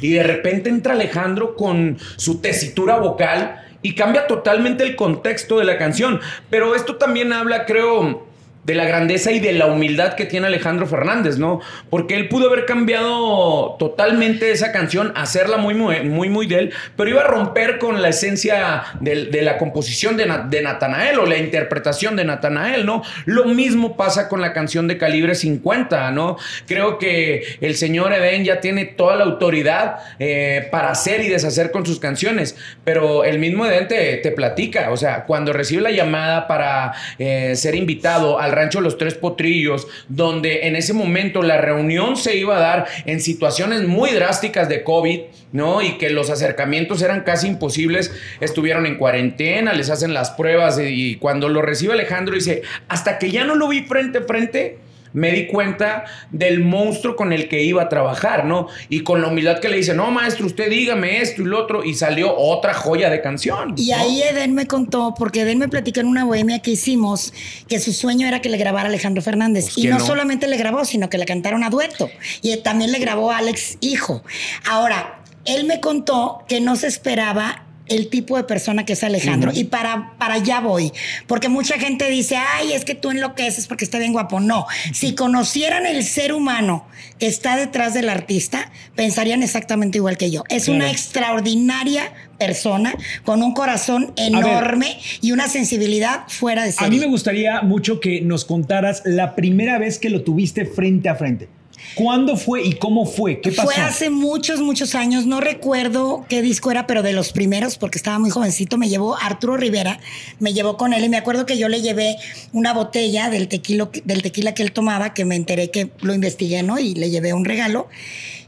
Y 0.00 0.12
de 0.12 0.22
repente 0.24 0.70
entra 0.70 0.94
Alejandro 0.94 1.54
con 1.54 1.98
su 2.16 2.40
tesitura 2.40 2.96
vocal 2.98 3.62
y 3.82 3.94
cambia 3.94 4.26
totalmente 4.26 4.82
el 4.84 4.96
contexto 4.96 5.58
de 5.58 5.64
la 5.64 5.78
canción. 5.78 6.20
Pero 6.50 6.74
esto 6.74 6.96
también 6.96 7.32
habla, 7.32 7.64
creo, 7.64 8.29
de 8.64 8.74
la 8.74 8.84
grandeza 8.84 9.32
y 9.32 9.40
de 9.40 9.52
la 9.52 9.66
humildad 9.66 10.14
que 10.14 10.26
tiene 10.26 10.46
Alejandro 10.46 10.86
Fernández, 10.86 11.38
¿no? 11.38 11.60
Porque 11.88 12.14
él 12.14 12.28
pudo 12.28 12.48
haber 12.48 12.66
cambiado 12.66 13.76
totalmente 13.78 14.50
esa 14.50 14.72
canción, 14.72 15.12
hacerla 15.16 15.56
muy, 15.56 15.74
muy, 15.74 16.28
muy, 16.28 16.46
de 16.46 16.58
él, 16.58 16.72
pero 16.96 17.10
iba 17.10 17.22
a 17.22 17.26
romper 17.26 17.78
con 17.78 18.02
la 18.02 18.08
esencia 18.08 18.82
de, 19.00 19.28
la 19.42 19.58
composición 19.58 20.16
de, 20.16 20.26
Na- 20.26 20.38
de 20.48 20.62
Natanael 20.62 21.18
o 21.18 21.26
la 21.26 21.36
interpretación 21.38 22.16
de 22.16 22.24
Natanael, 22.24 22.84
¿no? 22.84 23.02
Lo 23.24 23.44
mismo 23.46 23.96
pasa 23.96 24.28
con 24.28 24.40
la 24.40 24.52
canción 24.52 24.88
de 24.88 24.98
calibre 24.98 25.34
50, 25.34 26.10
¿no? 26.10 26.36
Creo 26.66 26.98
que 26.98 27.42
el 27.60 27.76
señor 27.76 28.12
Eden 28.12 28.44
ya 28.44 28.60
tiene 28.60 28.84
toda 28.84 29.16
la 29.16 29.24
autoridad 29.24 29.96
eh, 30.18 30.68
para 30.70 30.90
hacer 30.90 31.22
y 31.22 31.28
deshacer 31.28 31.70
con 31.70 31.86
sus 31.86 31.98
canciones, 32.00 32.56
pero 32.84 33.24
el 33.24 33.38
mismo 33.38 33.64
Eden 33.66 33.88
te, 33.88 34.16
te 34.18 34.30
platica, 34.32 34.90
o 34.90 34.96
sea, 34.96 35.24
cuando 35.24 35.52
recibe 35.52 35.82
la 35.82 35.90
llamada 35.90 36.46
para 36.46 36.92
eh, 37.18 37.54
ser 37.56 37.74
invitado 37.74 38.38
al 38.50 38.56
rancho 38.56 38.80
Los 38.80 38.98
Tres 38.98 39.14
Potrillos, 39.14 39.86
donde 40.08 40.66
en 40.66 40.76
ese 40.76 40.92
momento 40.92 41.42
la 41.42 41.58
reunión 41.58 42.16
se 42.16 42.36
iba 42.36 42.56
a 42.56 42.60
dar 42.60 42.86
en 43.06 43.20
situaciones 43.20 43.86
muy 43.86 44.10
drásticas 44.10 44.68
de 44.68 44.82
COVID, 44.82 45.20
¿no? 45.52 45.82
Y 45.82 45.98
que 45.98 46.10
los 46.10 46.30
acercamientos 46.30 47.02
eran 47.02 47.22
casi 47.22 47.46
imposibles, 47.46 48.12
estuvieron 48.40 48.86
en 48.86 48.96
cuarentena, 48.96 49.72
les 49.72 49.90
hacen 49.90 50.14
las 50.14 50.30
pruebas 50.30 50.78
y, 50.78 51.10
y 51.10 51.16
cuando 51.16 51.48
lo 51.48 51.62
recibe 51.62 51.94
Alejandro 51.94 52.34
dice, 52.34 52.62
hasta 52.88 53.18
que 53.18 53.30
ya 53.30 53.44
no 53.44 53.54
lo 53.54 53.68
vi 53.68 53.82
frente 53.82 54.18
a 54.18 54.22
frente, 54.22 54.78
me 55.12 55.32
di 55.32 55.46
cuenta 55.46 56.04
del 56.30 56.60
monstruo 56.60 57.16
con 57.16 57.32
el 57.32 57.48
que 57.48 57.62
iba 57.62 57.82
a 57.82 57.88
trabajar, 57.88 58.44
¿no? 58.44 58.68
Y 58.88 59.00
con 59.00 59.20
la 59.22 59.28
humildad 59.28 59.58
que 59.60 59.68
le 59.68 59.76
dice, 59.78 59.94
no, 59.94 60.10
maestro, 60.10 60.46
usted 60.46 60.70
dígame 60.70 61.20
esto 61.20 61.42
y 61.42 61.44
lo 61.46 61.58
otro, 61.58 61.84
y 61.84 61.94
salió 61.94 62.36
otra 62.36 62.74
joya 62.74 63.10
de 63.10 63.20
canción. 63.20 63.74
Y 63.76 63.90
¿no? 63.90 63.96
ahí 63.96 64.22
Eden 64.22 64.54
me 64.54 64.66
contó, 64.66 65.14
porque 65.16 65.42
Eden 65.42 65.58
me 65.58 65.68
platicó 65.68 66.00
en 66.00 66.06
una 66.06 66.24
bohemia 66.24 66.60
que 66.60 66.72
hicimos, 66.72 67.32
que 67.68 67.78
su 67.80 67.92
sueño 67.92 68.26
era 68.26 68.40
que 68.40 68.48
le 68.48 68.56
grabara 68.56 68.88
Alejandro 68.88 69.22
Fernández. 69.22 69.64
Pues, 69.64 69.78
y 69.78 69.80
¿quién 69.82 69.92
no, 69.92 69.98
no? 69.98 70.06
solamente 70.06 70.46
le 70.46 70.56
grabó, 70.56 70.84
sino 70.84 71.08
que 71.08 71.18
le 71.18 71.26
cantaron 71.26 71.64
a 71.64 71.70
dueto. 71.70 72.10
Y 72.42 72.56
también 72.58 72.92
le 72.92 72.98
grabó 72.98 73.30
a 73.30 73.38
Alex 73.38 73.78
Hijo. 73.80 74.22
Ahora, 74.68 75.20
él 75.44 75.64
me 75.64 75.80
contó 75.80 76.44
que 76.48 76.60
no 76.60 76.76
se 76.76 76.86
esperaba 76.86 77.64
el 77.90 78.08
tipo 78.08 78.36
de 78.36 78.44
persona 78.44 78.86
que 78.86 78.94
es 78.94 79.04
Alejandro. 79.04 79.50
Y 79.52 79.64
para, 79.64 80.14
para 80.16 80.34
allá 80.34 80.60
voy. 80.60 80.92
Porque 81.26 81.48
mucha 81.48 81.78
gente 81.78 82.08
dice, 82.08 82.36
ay, 82.36 82.72
es 82.72 82.84
que 82.84 82.94
tú 82.94 83.10
enloqueces 83.10 83.66
porque 83.66 83.84
está 83.84 83.98
bien 83.98 84.12
guapo. 84.12 84.40
No. 84.40 84.66
Si 84.94 85.14
conocieran 85.14 85.84
el 85.84 86.04
ser 86.04 86.32
humano 86.32 86.86
que 87.18 87.26
está 87.26 87.56
detrás 87.56 87.92
del 87.92 88.08
artista, 88.08 88.70
pensarían 88.94 89.42
exactamente 89.42 89.98
igual 89.98 90.16
que 90.16 90.30
yo. 90.30 90.44
Es 90.48 90.68
una 90.68 90.90
extraordinaria 90.90 92.12
persona 92.38 92.94
con 93.24 93.42
un 93.42 93.52
corazón 93.52 94.12
enorme 94.16 94.98
y 95.20 95.32
una 95.32 95.48
sensibilidad 95.48 96.22
fuera 96.28 96.62
de 96.62 96.70
A 96.70 96.72
serie. 96.72 96.90
mí 96.90 96.98
me 97.00 97.06
gustaría 97.10 97.60
mucho 97.62 98.00
que 98.00 98.20
nos 98.20 98.44
contaras 98.44 99.02
la 99.04 99.34
primera 99.34 99.78
vez 99.78 99.98
que 99.98 100.10
lo 100.10 100.22
tuviste 100.22 100.64
frente 100.64 101.08
a 101.08 101.16
frente. 101.16 101.48
¿Cuándo 101.94 102.36
fue 102.36 102.62
y 102.62 102.74
cómo 102.74 103.04
fue? 103.04 103.40
¿Qué 103.40 103.50
pasó? 103.52 103.68
Fue 103.68 103.76
hace 103.76 104.10
muchos, 104.10 104.60
muchos 104.60 104.94
años. 104.94 105.26
No 105.26 105.40
recuerdo 105.40 106.24
qué 106.28 106.42
disco 106.42 106.70
era, 106.70 106.86
pero 106.86 107.02
de 107.02 107.12
los 107.12 107.32
primeros, 107.32 107.78
porque 107.78 107.98
estaba 107.98 108.18
muy 108.18 108.30
jovencito. 108.30 108.78
Me 108.78 108.88
llevó 108.88 109.16
Arturo 109.16 109.56
Rivera, 109.56 110.00
me 110.38 110.52
llevó 110.52 110.76
con 110.76 110.92
él 110.92 111.04
y 111.04 111.08
me 111.08 111.16
acuerdo 111.16 111.46
que 111.46 111.58
yo 111.58 111.68
le 111.68 111.82
llevé 111.82 112.16
una 112.52 112.72
botella 112.72 113.28
del 113.28 113.48
tequila, 113.48 113.90
del 114.04 114.22
tequila 114.22 114.54
que 114.54 114.62
él 114.62 114.72
tomaba, 114.72 115.14
que 115.14 115.24
me 115.24 115.36
enteré 115.36 115.70
que 115.70 115.90
lo 116.00 116.14
investigué, 116.14 116.62
¿no? 116.62 116.78
Y 116.78 116.94
le 116.94 117.10
llevé 117.10 117.32
un 117.32 117.44
regalo. 117.44 117.88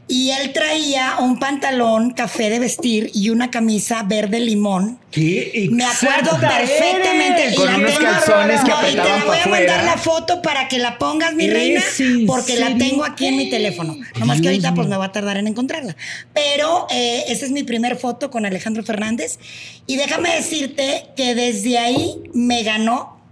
Y 0.07 0.31
él 0.31 0.51
traía 0.51 1.15
un 1.19 1.39
pantalón 1.39 2.11
café 2.11 2.49
de 2.49 2.59
vestir 2.59 3.09
y 3.13 3.29
una 3.29 3.49
camisa 3.49 4.03
verde 4.03 4.39
limón. 4.41 4.99
¿Qué 5.11 5.69
Me 5.71 5.85
acuerdo 5.85 6.37
perfectamente. 6.39 7.41
eres? 7.43 7.53
Y 7.53 7.55
Con 7.55 7.67
la 7.67 7.77
unos 7.77 7.91
tengo- 7.97 8.11
calzones 8.11 8.61
que 8.61 8.69
No, 8.71 8.89
y 8.89 8.91
te 8.95 9.01
voy 9.01 9.09
a 9.11 9.25
mandar 9.25 9.43
fuera. 9.47 9.83
la 9.83 9.97
foto 9.97 10.41
para 10.41 10.67
que 10.67 10.77
la 10.77 10.97
pongas, 10.97 11.33
mi 11.35 11.45
¿Es 11.45 11.53
reina, 11.53 11.81
porque 12.27 12.57
la 12.57 12.75
tengo 12.77 13.05
aquí 13.05 13.27
en 13.27 13.37
mi 13.37 13.49
teléfono. 13.49 13.95
Nomás 14.19 14.41
que 14.41 14.47
ahorita 14.49 14.73
pues 14.73 14.87
me 14.87 14.97
va 14.97 15.05
a 15.05 15.11
tardar 15.11 15.37
en 15.37 15.47
encontrarla. 15.47 15.95
Pero 16.33 16.85
eh, 16.91 17.23
esa 17.29 17.45
es 17.45 17.51
mi 17.51 17.63
primer 17.63 17.95
foto 17.95 18.29
con 18.29 18.45
Alejandro 18.45 18.83
Fernández. 18.83 19.39
Y 19.87 19.95
déjame 19.95 20.35
decirte 20.35 21.05
que 21.15 21.33
desde 21.33 21.77
ahí 21.79 22.15
me 22.33 22.63
ganó 22.63 23.22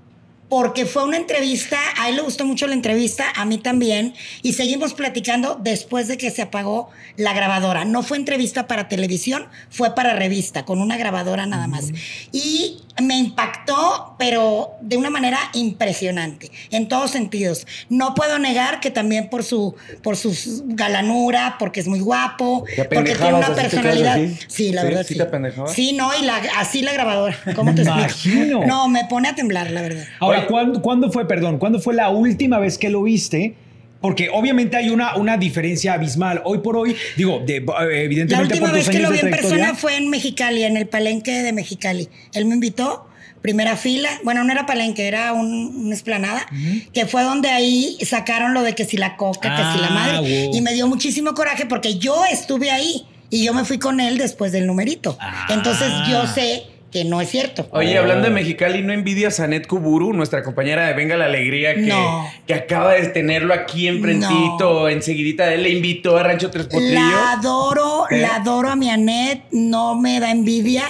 porque 0.52 0.86
fue 0.86 1.06
una 1.06 1.16
entrevista, 1.16 1.80
a 1.98 2.10
él 2.10 2.18
le 2.18 2.24
gustó 2.24 2.44
mucho 2.44 2.68
la 2.68 2.74
entrevista, 2.74 3.24
a 3.38 3.46
mí 3.46 3.58
también, 3.58 4.14
y 4.42 4.52
seguimos 4.52 4.94
platicando 4.94 5.58
después 5.58 6.10
de 6.10 6.18
que 6.18 6.30
se 6.30 6.42
apagó 6.42 6.90
la 7.16 7.32
grabadora. 7.34 7.86
No 7.86 8.04
fue 8.04 8.18
entrevista 8.18 8.68
para 8.68 8.90
televisión, 8.90 9.48
fue 9.70 9.96
para 9.96 10.14
revista, 10.14 10.66
con 10.66 10.82
una 10.82 10.98
grabadora 10.98 11.46
nada 11.46 11.68
más. 11.68 11.94
Y 12.34 12.82
me 13.02 13.18
impactó, 13.18 14.16
pero 14.20 14.74
de 14.82 14.98
una 14.98 15.10
manera 15.10 15.40
impresionante, 15.54 16.52
en 16.72 16.90
todos 16.90 17.12
sentidos. 17.12 17.66
No 17.88 18.14
puedo 18.14 18.38
negar 18.38 18.82
que 18.82 18.92
también 18.92 19.30
por 19.30 19.46
su, 19.46 19.76
por 20.04 20.18
su 20.18 20.36
galanura, 20.66 21.56
porque 21.60 21.80
es 21.80 21.88
muy 21.88 22.02
guapo, 22.02 22.66
¿Te 22.76 22.84
porque 22.86 23.16
tiene 23.16 23.36
una 23.36 23.56
personalidad. 23.56 24.20
Sí, 24.50 24.74
la 24.74 24.82
¿Sí? 24.82 24.88
verdad. 24.88 25.04
¿Sí 25.08 25.14
Sí, 25.14 25.20
te? 25.20 25.74
Sí, 25.74 25.94
no, 25.94 26.12
y 26.20 26.26
la, 26.26 26.42
así 26.58 26.82
la 26.82 26.92
grabadora. 26.92 27.38
¿Cómo 27.56 27.74
te 27.74 27.84
explico? 27.84 28.02
imagino. 28.02 28.66
No, 28.66 28.90
me 28.90 29.06
pone 29.06 29.30
a 29.30 29.36
temblar, 29.36 29.72
la 29.72 29.82
verdad. 29.82 30.06
Ahora, 30.20 30.41
¿cuándo, 30.48 30.82
cuándo 30.82 31.12
fue, 31.12 31.28
perdón, 31.28 31.58
cuándo 31.58 31.80
fue 31.80 31.94
la 31.94 32.10
última 32.10 32.60
vez 32.60 32.78
que 32.78 32.90
lo 32.90 33.04
viste? 33.04 33.56
Porque 34.02 34.30
obviamente 34.34 34.78
hay 34.78 34.90
una, 34.90 35.16
una 35.16 35.38
diferencia 35.38 35.94
abismal. 35.94 36.42
Hoy 36.44 36.58
por 36.60 36.76
hoy, 36.76 36.96
digo, 37.18 37.42
de- 37.46 37.62
La 37.62 37.84
evidentemente 38.04 38.54
última 38.56 38.70
por 38.70 38.78
vez 38.78 38.90
que 38.90 39.00
lo 39.00 39.12
vi 39.12 39.20
en 39.20 39.30
persona 39.30 39.76
fue 39.76 39.96
en 39.98 40.10
Mexicali, 40.10 40.64
en 40.64 40.76
el 40.78 40.88
palenque 40.88 41.32
de 41.44 41.54
Mexicali. 41.54 42.10
Él 42.34 42.46
me 42.46 42.56
invitó, 42.56 43.08
primera 43.44 43.76
fila. 43.78 44.10
Bueno, 44.24 44.44
no 44.44 44.52
era 44.52 44.66
palenque, 44.66 45.08
era 45.08 45.34
un- 45.34 45.86
una 45.86 45.94
esplanada, 45.94 46.46
que 46.94 47.06
fue 47.06 47.22
donde 47.22 47.50
ahí 47.50 47.98
sacaron 48.04 48.56
lo 48.56 48.64
de 48.64 48.74
que 48.74 48.86
si 48.86 48.98
la 48.98 49.18
coca, 49.18 49.56
que 49.56 49.64
si 49.78 49.80
la 49.82 49.88
Ah, 49.90 49.94
madre. 49.94 50.46
wow. 50.48 50.56
Y 50.56 50.62
me 50.62 50.74
dio 50.74 50.88
muchísimo 50.88 51.34
coraje 51.36 51.68
porque 51.68 52.00
yo 52.00 52.24
estuve 52.32 52.72
ahí. 52.72 53.04
Y 53.34 53.46
yo 53.46 53.54
me 53.54 53.64
fui 53.64 53.78
con 53.80 54.00
él 54.02 54.18
después 54.18 54.52
del 54.52 54.68
numerito. 54.68 55.16
Ah. 55.22 55.46
Entonces 55.52 55.88
yo 56.10 56.28
sé 56.28 56.64
que 56.92 57.06
no 57.06 57.22
es 57.22 57.30
cierto. 57.30 57.68
Oye, 57.72 57.98
hablando 57.98 58.28
de 58.28 58.34
Mexicali, 58.34 58.82
¿no 58.84 58.92
envidias 58.94 59.40
a 59.40 59.48
Net 59.48 59.66
Kuburu, 59.68 60.12
nuestra 60.14 60.44
compañera 60.44 60.88
de 60.88 60.94
Venga 60.94 61.16
la 61.18 61.26
Alegría, 61.26 61.74
que, 61.76 61.82
No. 61.82 62.30
que 62.46 62.54
acaba 62.54 62.94
de 62.94 63.08
tenerlo 63.08 63.54
aquí 63.54 63.88
enfrentito, 63.88 64.90
enseguidita 64.90 65.46
de 65.48 65.56
él 65.56 65.64
le 65.64 65.70
invitó 65.70 66.18
a 66.18 66.24
Rancho 66.24 66.50
Tres 66.52 66.66
Potrillos? 66.66 66.94
La 66.94 67.32
adoro, 67.34 68.06
¿Eh? 68.10 68.18
la 68.20 68.36
adoro 68.36 68.70
a 68.70 68.76
mi 68.76 68.90
Anet, 68.90 69.42
no 69.52 69.96
me 69.96 70.20
da 70.20 70.32
envidia, 70.32 70.84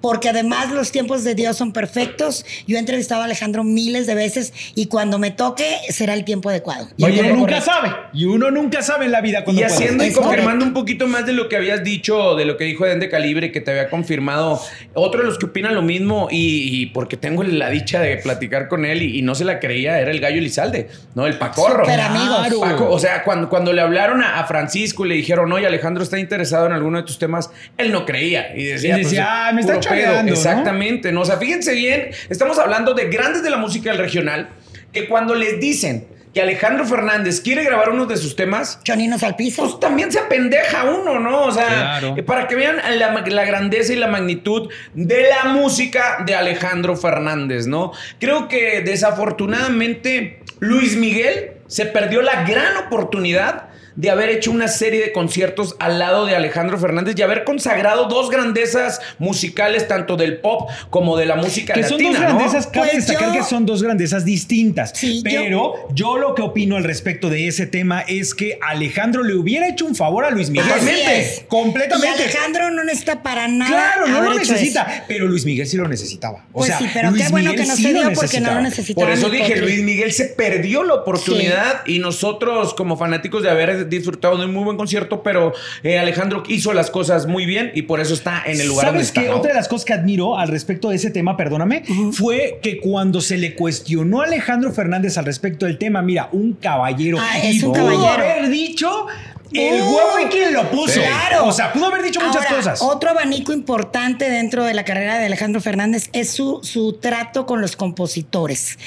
porque 0.00 0.28
además 0.28 0.70
los 0.70 0.92
tiempos 0.92 1.24
de 1.24 1.34
Dios 1.34 1.56
son 1.56 1.72
perfectos. 1.72 2.44
Yo 2.66 2.76
he 2.76 2.80
entrevistado 2.80 3.22
a 3.22 3.24
Alejandro 3.24 3.64
miles 3.64 4.06
de 4.06 4.14
veces 4.14 4.52
y 4.74 4.86
cuando 4.86 5.18
me 5.18 5.30
toque 5.30 5.76
será 5.90 6.14
el 6.14 6.24
tiempo 6.24 6.50
adecuado. 6.50 6.88
Y 6.96 7.04
el 7.04 7.12
uno 7.12 7.22
nunca 7.36 7.60
correcto. 7.60 7.64
sabe. 7.64 7.90
Y 8.12 8.24
uno 8.26 8.50
nunca 8.50 8.82
sabe 8.82 9.06
en 9.06 9.12
la 9.12 9.20
vida 9.20 9.44
cuando 9.44 9.60
Y 9.60 9.64
puede. 9.64 9.74
haciendo 9.76 10.04
y 10.04 10.12
confirmando 10.12 10.42
correcto. 10.44 10.64
un 10.66 10.72
poquito 10.74 11.06
más 11.08 11.26
de 11.26 11.32
lo 11.32 11.48
que 11.48 11.56
habías 11.56 11.82
dicho, 11.82 12.36
de 12.36 12.44
lo 12.44 12.56
que 12.56 12.64
dijo 12.64 12.86
Eden 12.86 13.00
de 13.00 13.08
Calibre, 13.08 13.50
que 13.50 13.60
te 13.60 13.70
había 13.72 13.90
confirmado, 13.90 14.60
otro 14.94 15.20
de 15.20 15.26
los 15.26 15.38
que 15.38 15.47
opinan 15.48 15.74
lo 15.74 15.82
mismo, 15.82 16.28
y, 16.30 16.82
y 16.82 16.86
porque 16.86 17.16
tengo 17.16 17.42
la 17.42 17.68
dicha 17.70 18.00
de 18.00 18.16
platicar 18.18 18.68
con 18.68 18.84
él 18.84 19.02
y, 19.02 19.18
y 19.18 19.22
no 19.22 19.34
se 19.34 19.44
la 19.44 19.58
creía, 19.60 19.98
era 20.00 20.10
el 20.10 20.20
gallo 20.20 20.38
Elizalde, 20.38 20.88
¿no? 21.14 21.26
El 21.26 21.36
Pacorro. 21.38 21.84
Súper 21.84 22.00
amigos. 22.00 22.48
Paco, 22.60 22.90
o 22.90 22.98
sea, 22.98 23.22
cuando, 23.24 23.48
cuando 23.48 23.72
le 23.72 23.80
hablaron 23.82 24.22
a, 24.22 24.38
a 24.40 24.44
Francisco 24.46 25.04
y 25.04 25.10
le 25.10 25.14
dijeron, 25.16 25.52
oye, 25.52 25.66
Alejandro 25.66 26.02
está 26.02 26.18
interesado 26.18 26.66
en 26.66 26.72
alguno 26.72 26.98
de 26.98 27.04
tus 27.04 27.18
temas, 27.18 27.50
él 27.76 27.92
no 27.92 28.04
creía. 28.06 28.56
Y 28.56 28.64
decía, 28.64 28.96
Y 28.98 29.02
decía, 29.04 29.24
pues, 29.24 29.28
"Ah, 29.48 29.52
me 29.54 29.60
está 29.60 29.72
pedo". 29.74 29.80
choreando, 29.82 30.22
¿no? 30.22 30.28
Exactamente, 30.36 31.12
¿no? 31.12 31.20
O 31.22 31.24
sea, 31.24 31.36
fíjense 31.36 31.74
bien, 31.74 32.10
estamos 32.28 32.58
hablando 32.58 32.94
de 32.94 33.08
grandes 33.08 33.42
de 33.42 33.50
la 33.50 33.56
música 33.56 33.90
del 33.90 33.98
regional, 33.98 34.48
que 34.92 35.08
cuando 35.08 35.34
les 35.34 35.60
dicen 35.60 36.06
que 36.38 36.42
Alejandro 36.42 36.84
Fernández 36.84 37.40
quiere 37.40 37.64
grabar 37.64 37.88
uno 37.90 38.06
de 38.06 38.16
sus 38.16 38.36
temas, 38.36 38.78
Choninos 38.84 39.24
al 39.24 39.34
piso. 39.34 39.60
pues 39.62 39.80
también 39.80 40.12
se 40.12 40.20
apendeja 40.20 40.84
uno, 40.84 41.18
¿no? 41.18 41.42
O 41.46 41.50
sea, 41.50 41.66
Claro. 41.66 42.14
eh, 42.16 42.22
para 42.22 42.46
que 42.46 42.54
vean 42.54 42.76
la, 42.96 43.10
la 43.26 43.44
grandeza 43.44 43.92
y 43.92 43.96
la 43.96 44.06
magnitud 44.06 44.70
de 44.94 45.26
la 45.28 45.50
música 45.50 46.18
de 46.24 46.36
Alejandro 46.36 46.94
Fernández, 46.96 47.66
¿no? 47.66 47.90
Creo 48.20 48.46
que 48.46 48.82
desafortunadamente 48.82 50.42
Luis 50.60 50.96
Miguel 50.96 51.54
se 51.66 51.86
perdió 51.86 52.22
la 52.22 52.44
gran 52.44 52.76
oportunidad 52.86 53.67
de 53.98 54.10
haber 54.10 54.30
hecho 54.30 54.52
una 54.52 54.68
serie 54.68 55.00
de 55.02 55.10
conciertos 55.12 55.74
al 55.80 55.98
lado 55.98 56.24
de 56.24 56.36
Alejandro 56.36 56.78
Fernández 56.78 57.16
y 57.18 57.22
haber 57.22 57.42
consagrado 57.42 58.04
dos 58.06 58.30
grandezas 58.30 59.00
musicales, 59.18 59.88
tanto 59.88 60.16
del 60.16 60.38
pop 60.38 60.70
como 60.88 61.16
de 61.16 61.26
la 61.26 61.34
música 61.34 61.74
Que 61.74 61.82
son 61.82 61.92
latina, 61.98 62.10
dos 62.12 62.20
¿no? 62.20 62.26
grandezas, 62.38 62.66
cabe 62.68 62.90
Pues 62.92 63.06
destacar 63.06 63.34
yo- 63.34 63.40
que 63.40 63.44
son 63.44 63.66
dos 63.66 63.82
grandezas 63.82 64.24
distintas. 64.24 64.92
Sí, 64.94 65.20
pero 65.24 65.74
yo... 65.94 66.16
lo 66.16 66.34
que 66.36 66.42
opino 66.42 66.76
al 66.76 66.84
respecto 66.84 67.28
de 67.28 67.48
ese 67.48 67.66
tema 67.66 68.02
es 68.06 68.34
que 68.34 68.58
Alejandro 68.62 69.24
le 69.24 69.34
hubiera 69.34 69.68
hecho 69.68 69.84
un 69.84 69.96
favor 69.96 70.24
a 70.24 70.30
Luis 70.30 70.48
Miguel. 70.50 70.68
Totalmente. 70.68 71.44
Completamente. 71.48 72.06
Y 72.20 72.22
Alejandro 72.22 72.70
no 72.70 72.84
necesita 72.84 73.22
para 73.22 73.48
nada. 73.48 73.68
Claro, 73.70 74.06
no 74.06 74.22
lo 74.22 74.34
necesita. 74.38 74.82
eso. 74.82 75.02
Pero 75.08 75.26
Luis 75.26 75.44
Miguel 75.44 75.66
sí 75.66 75.76
lo 75.76 75.88
necesitaba. 75.88 76.44
O 76.52 76.58
Pues 76.60 76.68
sea, 76.68 76.78
sí, 76.78 76.86
pero 76.94 77.10
Luis 77.10 77.24
qué 77.24 77.30
bueno 77.30 77.50
Miguel 77.50 77.62
que 77.64 77.68
no 77.68 77.76
sí 77.76 77.82
se 77.82 77.92
dio 77.94 78.12
porque 78.12 78.40
no 78.40 78.54
lo 78.54 78.60
necesitaba. 78.62 79.06
Por 79.08 79.12
eso 79.16 79.28
dije. 79.28 79.56
Luis 79.56 79.82
Miguel 79.82 80.12
se 80.12 80.26
perdió 80.26 80.84
la 80.84 80.94
oportunidad 80.94 81.82
y 81.86 81.98
nosotros 81.98 82.74
como 82.74 82.96
fanáticos 82.96 83.42
de 83.42 83.50
haber 83.50 83.87
disfrutado 83.88 84.36
de 84.36 84.46
un 84.46 84.54
muy 84.54 84.64
buen 84.64 84.76
concierto, 84.76 85.22
pero 85.22 85.52
eh, 85.82 85.98
Alejandro 85.98 86.42
hizo 86.48 86.72
las 86.72 86.90
cosas 86.90 87.26
muy 87.26 87.46
bien 87.46 87.70
y 87.74 87.82
por 87.82 88.00
eso 88.00 88.14
está 88.14 88.42
en 88.46 88.60
el 88.60 88.68
lugar 88.68 88.86
donde 88.86 89.04
¿Sabes 89.04 89.08
está. 89.08 89.22
qué? 89.22 89.28
¿no? 89.28 89.36
Otra 89.36 89.50
de 89.50 89.56
las 89.56 89.68
cosas 89.68 89.84
que 89.84 89.92
admiro 89.92 90.38
al 90.38 90.48
respecto 90.48 90.90
de 90.90 90.96
ese 90.96 91.10
tema, 91.10 91.36
perdóname, 91.36 91.82
fue 92.12 92.58
que 92.62 92.78
cuando 92.78 93.20
se 93.20 93.36
le 93.38 93.54
cuestionó 93.54 94.22
a 94.22 94.24
Alejandro 94.24 94.72
Fernández 94.72 95.18
al 95.18 95.24
respecto 95.24 95.66
del 95.66 95.78
tema, 95.78 96.02
mira, 96.02 96.28
un 96.32 96.54
caballero. 96.54 97.18
Ah, 97.20 97.38
es 97.42 97.62
un 97.62 97.72
caballero. 97.72 98.06
haber 98.06 98.48
dicho 98.48 99.06
el 99.52 99.82
Uh, 99.82 99.94
huevo 99.94 100.18
y 100.20 100.26
quien 100.26 100.52
lo 100.52 100.70
puso. 100.70 101.00
Claro. 101.00 101.46
O 101.46 101.52
sea, 101.52 101.72
pudo 101.72 101.86
haber 101.86 102.02
dicho 102.02 102.20
muchas 102.20 102.44
Ahora, 102.44 102.56
cosas. 102.56 102.82
Otro 102.82 103.10
abanico 103.10 103.52
importante 103.52 104.30
dentro 104.30 104.64
de 104.64 104.74
la 104.74 104.84
carrera 104.84 105.18
de 105.18 105.26
Alejandro 105.26 105.60
Fernández 105.60 106.10
es 106.12 106.30
su, 106.30 106.60
su 106.62 106.94
trato 106.94 107.46
con 107.46 107.60
los 107.60 107.76
compositores. 107.76 108.78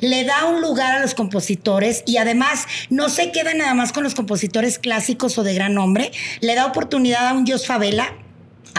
Le 0.00 0.24
da 0.24 0.46
un 0.46 0.60
lugar 0.60 0.96
a 0.96 1.00
los 1.00 1.14
compositores 1.14 2.02
y 2.06 2.16
además 2.16 2.66
no 2.90 3.08
se 3.08 3.32
queda 3.32 3.54
nada 3.54 3.74
más 3.74 3.92
con 3.92 4.04
los 4.04 4.14
compositores 4.14 4.78
clásicos 4.78 5.38
o 5.38 5.44
de 5.44 5.54
gran 5.54 5.74
nombre. 5.74 6.12
Le 6.40 6.54
da 6.54 6.66
oportunidad 6.66 7.28
a 7.28 7.32
un 7.32 7.46
Jos 7.46 7.66
Favela. 7.66 8.12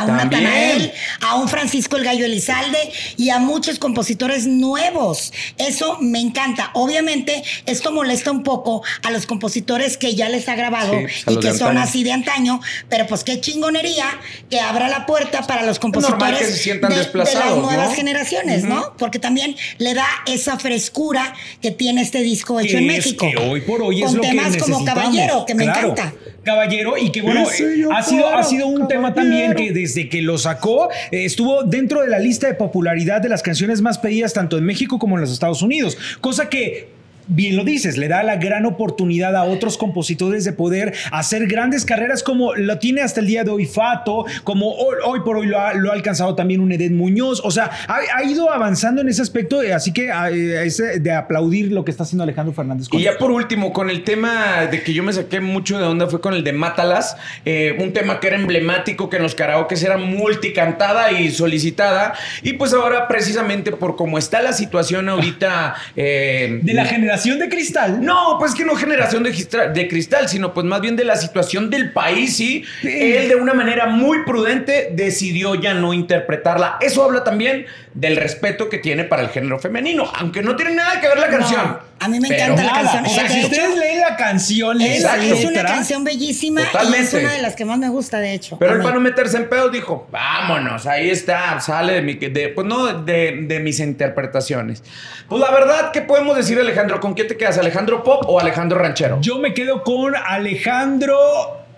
A 0.01 0.05
un. 0.05 0.17
Natanael, 0.17 0.91
a 1.21 1.35
un 1.35 1.47
Francisco 1.49 1.97
el 1.97 2.03
Gallo 2.03 2.25
Elizalde 2.25 2.77
y 3.17 3.29
a 3.29 3.39
muchos 3.39 3.79
compositores 3.79 4.47
nuevos. 4.47 5.31
Eso 5.57 5.97
me 6.01 6.19
encanta. 6.19 6.71
Obviamente, 6.73 7.43
esto 7.65 7.91
molesta 7.91 8.31
un 8.31 8.43
poco 8.43 8.83
a 9.03 9.12
los 9.12 9.25
compositores 9.25 9.97
que 9.97 10.15
ya 10.15 10.29
les 10.29 10.47
ha 10.49 10.55
grabado 10.55 10.93
Sí, 10.93 11.05
pues, 11.25 11.38
y 11.38 11.39
que 11.39 11.53
son 11.53 11.69
antaño. 11.69 11.79
así 11.81 12.03
de 12.03 12.12
antaño, 12.12 12.62
pero 12.89 13.07
pues 13.07 13.23
qué 13.23 13.39
chingonería 13.41 14.05
que 14.49 14.59
abra 14.59 14.88
la 14.89 15.05
puerta 15.05 15.41
para 15.47 15.63
los 15.63 15.79
compositores 15.79 16.19
normal 16.19 16.38
que 16.39 16.45
se 16.45 16.57
sientan 16.57 16.91
de- 16.91 16.97
las 16.97 17.55
nuevas 17.57 17.89
¿no? 17.89 17.95
generaciones, 17.95 18.63
¿no? 18.63 18.93
Porque 18.97 19.19
también 19.19 19.55
le 19.77 19.93
da 19.93 20.07
esa 20.25 20.57
frescura 20.59 21.33
que 21.62 21.71
tiene 21.71 22.01
este 22.01 22.21
disco 22.21 22.59
hecho 22.59 22.77
en 22.77 22.88
México. 22.88 23.27
que 23.29 23.38
hoy 23.38 23.62
por 23.62 23.81
hoy 23.81 23.99
con 24.01 24.09
es 24.09 24.15
lo 24.15 24.21
temas 24.21 24.57
como 24.57 24.83
Caballero, 24.85 25.45
que 25.45 25.55
me 25.55 25.63
Claro. 25.65 25.91
encanta. 25.91 26.13
Caballero 26.49 26.97
y 26.97 27.12
que 27.12 27.21
bueno, 27.21 27.41
eh, 27.41 27.85
ha 27.93 28.01
sido, 28.01 28.27
ha 28.27 28.43
sido 28.43 28.65
un 28.65 28.88
tema 28.88 29.13
también 29.13 29.53
que 29.53 29.71
desde 29.71 30.09
que 30.09 30.21
lo 30.23 30.38
sacó 30.39 30.89
eh, 31.12 31.25
estuvo 31.25 31.63
dentro 31.63 32.01
de 32.01 32.07
la 32.07 32.17
lista 32.17 32.47
de 32.47 32.55
popularidad 32.55 33.21
de 33.21 33.29
las 33.29 33.43
canciones 33.43 33.81
más 33.81 33.99
pedidas 33.99 34.33
tanto 34.33 34.57
en 34.57 34.63
México 34.63 34.97
como 34.97 35.15
en 35.15 35.21
los 35.21 35.31
Estados 35.31 35.62
Unidos, 35.62 35.95
cosa 36.21 36.49
que 36.49 36.98
bien 37.29 37.55
lo 37.55 37.63
dices, 37.63 37.97
le 37.97 38.07
da 38.07 38.23
la 38.23 38.35
gran 38.35 38.65
oportunidad 38.65 39.35
a 39.35 39.43
otros 39.43 39.77
compositores 39.77 40.43
de 40.43 40.53
poder 40.53 40.93
hacer 41.11 41.47
grandes 41.47 41.85
carreras 41.85 42.23
como 42.23 42.53
lo 42.55 42.77
tiene 42.79 43.01
hasta 43.01 43.21
el 43.21 43.27
día 43.27 43.43
de 43.43 43.51
hoy 43.51 43.65
Fato, 43.65 44.25
como 44.43 44.73
hoy, 44.73 44.95
hoy 45.05 45.19
por 45.21 45.37
hoy 45.37 45.47
lo 45.47 45.59
ha, 45.59 45.73
lo 45.73 45.91
ha 45.91 45.93
alcanzado 45.93 46.35
también 46.35 46.59
un 46.59 46.71
Eden 46.71 46.97
Muñoz, 46.97 47.41
o 47.43 47.51
sea, 47.51 47.69
ha, 47.87 47.99
ha 48.15 48.23
ido 48.23 48.51
avanzando 48.51 49.01
en 49.01 49.09
ese 49.09 49.21
aspecto, 49.21 49.61
eh, 49.61 49.73
así 49.73 49.93
que 49.93 50.09
eh, 50.09 50.65
es 50.65 50.77
de 50.77 51.11
aplaudir 51.13 51.71
lo 51.71 51.85
que 51.85 51.91
está 51.91 52.03
haciendo 52.03 52.23
Alejandro 52.23 52.53
Fernández. 52.53 52.87
Y 52.91 53.01
ya 53.03 53.17
por 53.17 53.31
último, 53.31 53.71
con 53.71 53.89
el 53.89 54.03
tema 54.03 54.65
de 54.69 54.81
que 54.81 54.93
yo 54.93 55.03
me 55.03 55.13
saqué 55.13 55.39
mucho 55.39 55.77
de 55.77 55.85
onda 55.85 56.07
fue 56.07 56.19
con 56.21 56.33
el 56.33 56.43
de 56.43 56.53
Mátalas, 56.53 57.15
eh, 57.45 57.77
un 57.79 57.93
tema 57.93 58.19
que 58.19 58.27
era 58.27 58.37
emblemático, 58.37 59.09
que 59.09 59.17
en 59.17 59.23
los 59.23 59.35
karaokes 59.35 59.83
era 59.83 59.97
multicantada 59.97 61.11
y 61.11 61.29
solicitada. 61.31 62.13
Y 62.41 62.53
pues 62.53 62.73
ahora, 62.73 63.07
precisamente 63.07 63.71
por 63.71 63.95
cómo 63.95 64.17
está 64.17 64.41
la 64.41 64.53
situación 64.53 65.09
ahorita. 65.09 65.75
eh, 65.95 66.59
De 66.63 66.73
la 66.73 66.85
generación 66.85 67.18
de 67.39 67.49
cristal. 67.49 68.03
No, 68.03 68.38
pues 68.39 68.53
que 68.55 68.65
no 68.65 68.75
generación 68.75 69.23
de, 69.23 69.88
cristal, 69.88 70.29
sino 70.29 70.53
pues 70.53 70.65
más 70.65 70.82
bien 70.82 70.95
de 70.95 71.03
la 71.03 71.15
situación 71.15 71.69
del 71.69 71.91
país, 71.91 72.38
¿sí? 72.38 72.63
Él 72.84 73.27
de 73.27 73.36
una 73.36 73.53
manera 73.53 73.88
muy 73.88 74.23
prudente 74.23 74.89
decidió 74.93 75.55
ya 75.55 75.73
no 75.73 75.93
interpretarla. 75.93 76.77
Eso 76.82 77.03
habla 77.03 77.23
también 77.23 77.65
del 77.93 78.15
respeto 78.17 78.69
que 78.69 78.78
tiene 78.78 79.04
para 79.04 79.23
el 79.23 79.30
género 79.30 79.60
femenino, 79.60 80.10
aunque 80.15 80.41
no 80.41 80.56
tiene 80.56 80.75
nada 80.75 81.02
que 81.02 81.08
ver 81.08 81.17
la 81.17 81.28
canción. 81.28 81.62
No, 81.67 81.80
a 81.99 82.08
mí 82.08 82.19
me 82.19 82.30
Pero- 82.30 82.54
encanta 82.54 82.63
la 82.63 82.71
Nada. 82.84 82.91
canción. 83.02 83.06
O 83.06 83.10
sea, 83.10 83.30
si 83.30 83.43
ustedes 83.45 83.75
leen 83.78 83.99
la 83.99 84.15
canción, 84.15 84.80
Es, 84.82 85.04
una 85.43 85.63
canción 85.63 86.04
bellísima 86.04 86.62
y 86.62 86.63
es 86.65 86.71
Totalmente. 86.71 87.17
una 87.17 87.34
de 87.34 87.41
las 87.41 87.56
que 87.56 87.65
más 87.65 87.78
me 87.80 87.89
gusta, 87.89 88.19
de 88.19 88.34
hecho. 88.34 88.58
Pero 88.60 88.73
él 88.75 88.82
para 88.82 88.93
no 88.95 89.02
meterse 89.02 89.38
en 89.38 89.49
pedo 89.49 89.69
dijo, 89.69 90.08
vámonos, 90.12 90.86
ahí 90.86 91.10
está, 91.10 91.60
sale 91.60 91.93
de 91.93 92.02
mi, 92.02 92.13
de, 92.13 92.49
pues 92.49 92.65
no, 92.67 92.93
de, 93.04 93.39
de 93.47 93.60
mis 93.60 93.80
interpretaciones. 93.80 94.84
Pues 95.28 95.41
la 95.41 95.52
verdad, 95.52 95.91
¿qué 95.91 96.02
podemos 96.02 96.38
decir 96.38 96.60
Alejandro? 96.60 96.99
¿Con 96.99 97.15
qué 97.15 97.23
te 97.23 97.38
quedas? 97.38 97.58
¿Alejandro 97.58 98.04
Pop 98.04 98.23
o 98.28 98.39
Alejandro 98.39 98.80
Ranchero? 98.80 99.19
Yo 99.21 99.39
me 99.39 99.54
quedo 99.54 99.84
con 99.84 100.13
Alejandro. 100.15 101.17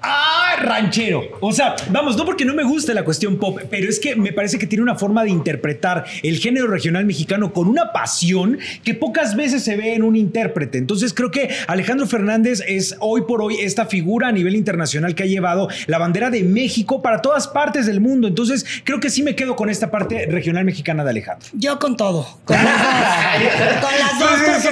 Ah, 0.01 0.55
ranchero. 0.61 1.23
O 1.41 1.51
sea, 1.51 1.75
vamos, 1.89 2.17
no 2.17 2.25
porque 2.25 2.43
no 2.43 2.53
me 2.53 2.63
guste 2.63 2.93
la 2.93 3.03
cuestión 3.03 3.37
pop, 3.37 3.59
pero 3.69 3.87
es 3.87 3.99
que 3.99 4.15
me 4.15 4.33
parece 4.33 4.57
que 4.57 4.65
tiene 4.65 4.81
una 4.81 4.95
forma 4.95 5.23
de 5.23 5.29
interpretar 5.29 6.05
el 6.23 6.37
género 6.39 6.67
regional 6.67 7.05
mexicano 7.05 7.53
con 7.53 7.67
una 7.67 7.91
pasión 7.91 8.57
que 8.83 8.95
pocas 8.95 9.35
veces 9.35 9.63
se 9.63 9.77
ve 9.77 9.93
en 9.93 10.03
un 10.03 10.15
intérprete. 10.15 10.77
Entonces 10.77 11.13
creo 11.13 11.29
que 11.29 11.49
Alejandro 11.67 12.07
Fernández 12.07 12.63
es 12.67 12.95
hoy 12.99 13.21
por 13.27 13.41
hoy 13.41 13.57
esta 13.59 13.85
figura 13.85 14.29
a 14.29 14.31
nivel 14.31 14.55
internacional 14.55 15.13
que 15.13 15.23
ha 15.23 15.27
llevado 15.27 15.67
la 15.87 15.99
bandera 15.99 16.29
de 16.29 16.43
México 16.43 17.01
para 17.01 17.21
todas 17.21 17.47
partes 17.47 17.85
del 17.85 18.01
mundo. 18.01 18.27
Entonces 18.27 18.65
creo 18.83 18.99
que 18.99 19.09
sí 19.09 19.21
me 19.21 19.35
quedo 19.35 19.55
con 19.55 19.69
esta 19.69 19.91
parte 19.91 20.25
regional 20.25 20.65
mexicana 20.65 21.03
de 21.03 21.11
Alejandro. 21.11 21.47
Yo 21.53 21.77
con 21.77 21.95
todo. 21.95 22.39
Con 22.45 22.57
con 23.81 24.00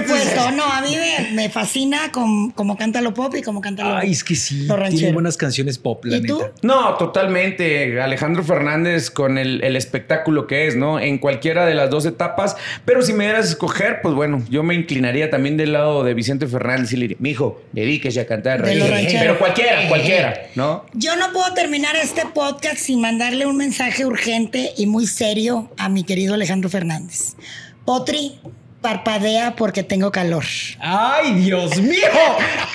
supuesto. 0.08 0.52
No, 0.52 0.64
a 0.66 0.82
mí 0.82 0.96
me, 0.96 1.32
me 1.34 1.50
fascina 1.50 2.12
com- 2.12 2.52
como 2.52 2.78
canta 2.78 3.02
lo 3.02 3.14
pop 3.14 3.34
y 3.36 3.42
como 3.42 3.62
canta 3.62 3.84
lo, 3.84 3.98
Ay, 3.98 4.12
es 4.12 4.24
que 4.24 4.36
sí, 4.36 4.66
lo 4.66 4.76
tiene 4.90 5.12
buenas 5.14 5.38
canciones 5.38 5.78
pop, 5.78 6.04
la 6.06 6.18
¿Y 6.18 6.22
tú? 6.24 6.38
neta. 6.40 6.52
No, 6.64 6.96
totalmente. 6.96 8.02
Alejandro 8.02 8.44
Fernández 8.44 9.10
con 9.12 9.38
el, 9.38 9.64
el 9.64 9.76
espectáculo 9.76 10.48
que 10.48 10.68
es, 10.68 10.76
¿no? 10.76 11.00
En 11.00 11.18
cualquiera 11.18 11.66
de 11.66 11.76
las 11.76 11.90
dos 11.90 12.06
etapas. 12.06 12.56
Pero 12.86 13.02
si 13.02 13.14
me 13.14 13.26
dieras 13.26 13.46
a 13.46 13.50
escoger, 13.50 14.00
pues 14.02 14.16
bueno, 14.16 14.44
yo 14.50 14.64
me 14.64 14.76
inclinaría 14.76 15.30
también 15.30 15.58
del 15.58 15.74
lado 15.74 16.04
de 16.04 16.14
Vicente 16.14 16.48
Fernández 16.48 16.92
y 16.94 16.96
le 16.98 17.02
diría, 17.04 17.18
mijo, 17.20 17.62
dedíquese 17.72 18.20
a 18.22 18.26
cantar. 18.28 18.62
De 18.64 18.76
los 18.76 18.90
ranchero". 18.90 18.94
rancheros. 19.04 19.22
Pero 19.22 19.40
cualquiera, 19.40 19.88
cualquiera, 19.88 20.34
¿no? 20.56 20.86
Yo 20.94 21.16
no 21.16 21.32
puedo 21.32 21.54
terminar 21.54 21.96
este 21.96 22.24
podcast 22.34 22.78
sin 22.78 23.02
mandarle 23.02 23.46
un 23.46 23.58
mensaje 23.58 24.06
urgente 24.06 24.72
y 24.78 24.86
muy 24.86 25.08
serio 25.08 25.72
a 25.78 25.90
mi 25.90 26.04
querido 26.04 26.34
Alejandro 26.34 26.70
Fernández. 26.70 27.36
Potri, 27.86 28.40
parpadea 28.82 29.56
porque 29.56 29.84
tengo 29.84 30.12
calor. 30.12 30.44
¡Ay, 30.80 31.34
Dios 31.36 31.78
mío! 31.82 32.00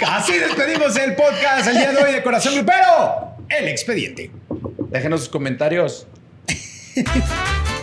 Así 0.06 0.38
despedimos 0.38 0.96
el 0.96 1.14
podcast 1.14 1.66
el 1.68 1.76
día 1.76 1.92
de 1.92 2.02
hoy 2.02 2.12
de 2.12 2.22
Corazón 2.22 2.54
Grupero, 2.54 3.36
el 3.48 3.68
expediente. 3.68 4.30
Déjenos 4.90 5.20
sus 5.20 5.28
comentarios. 5.28 6.06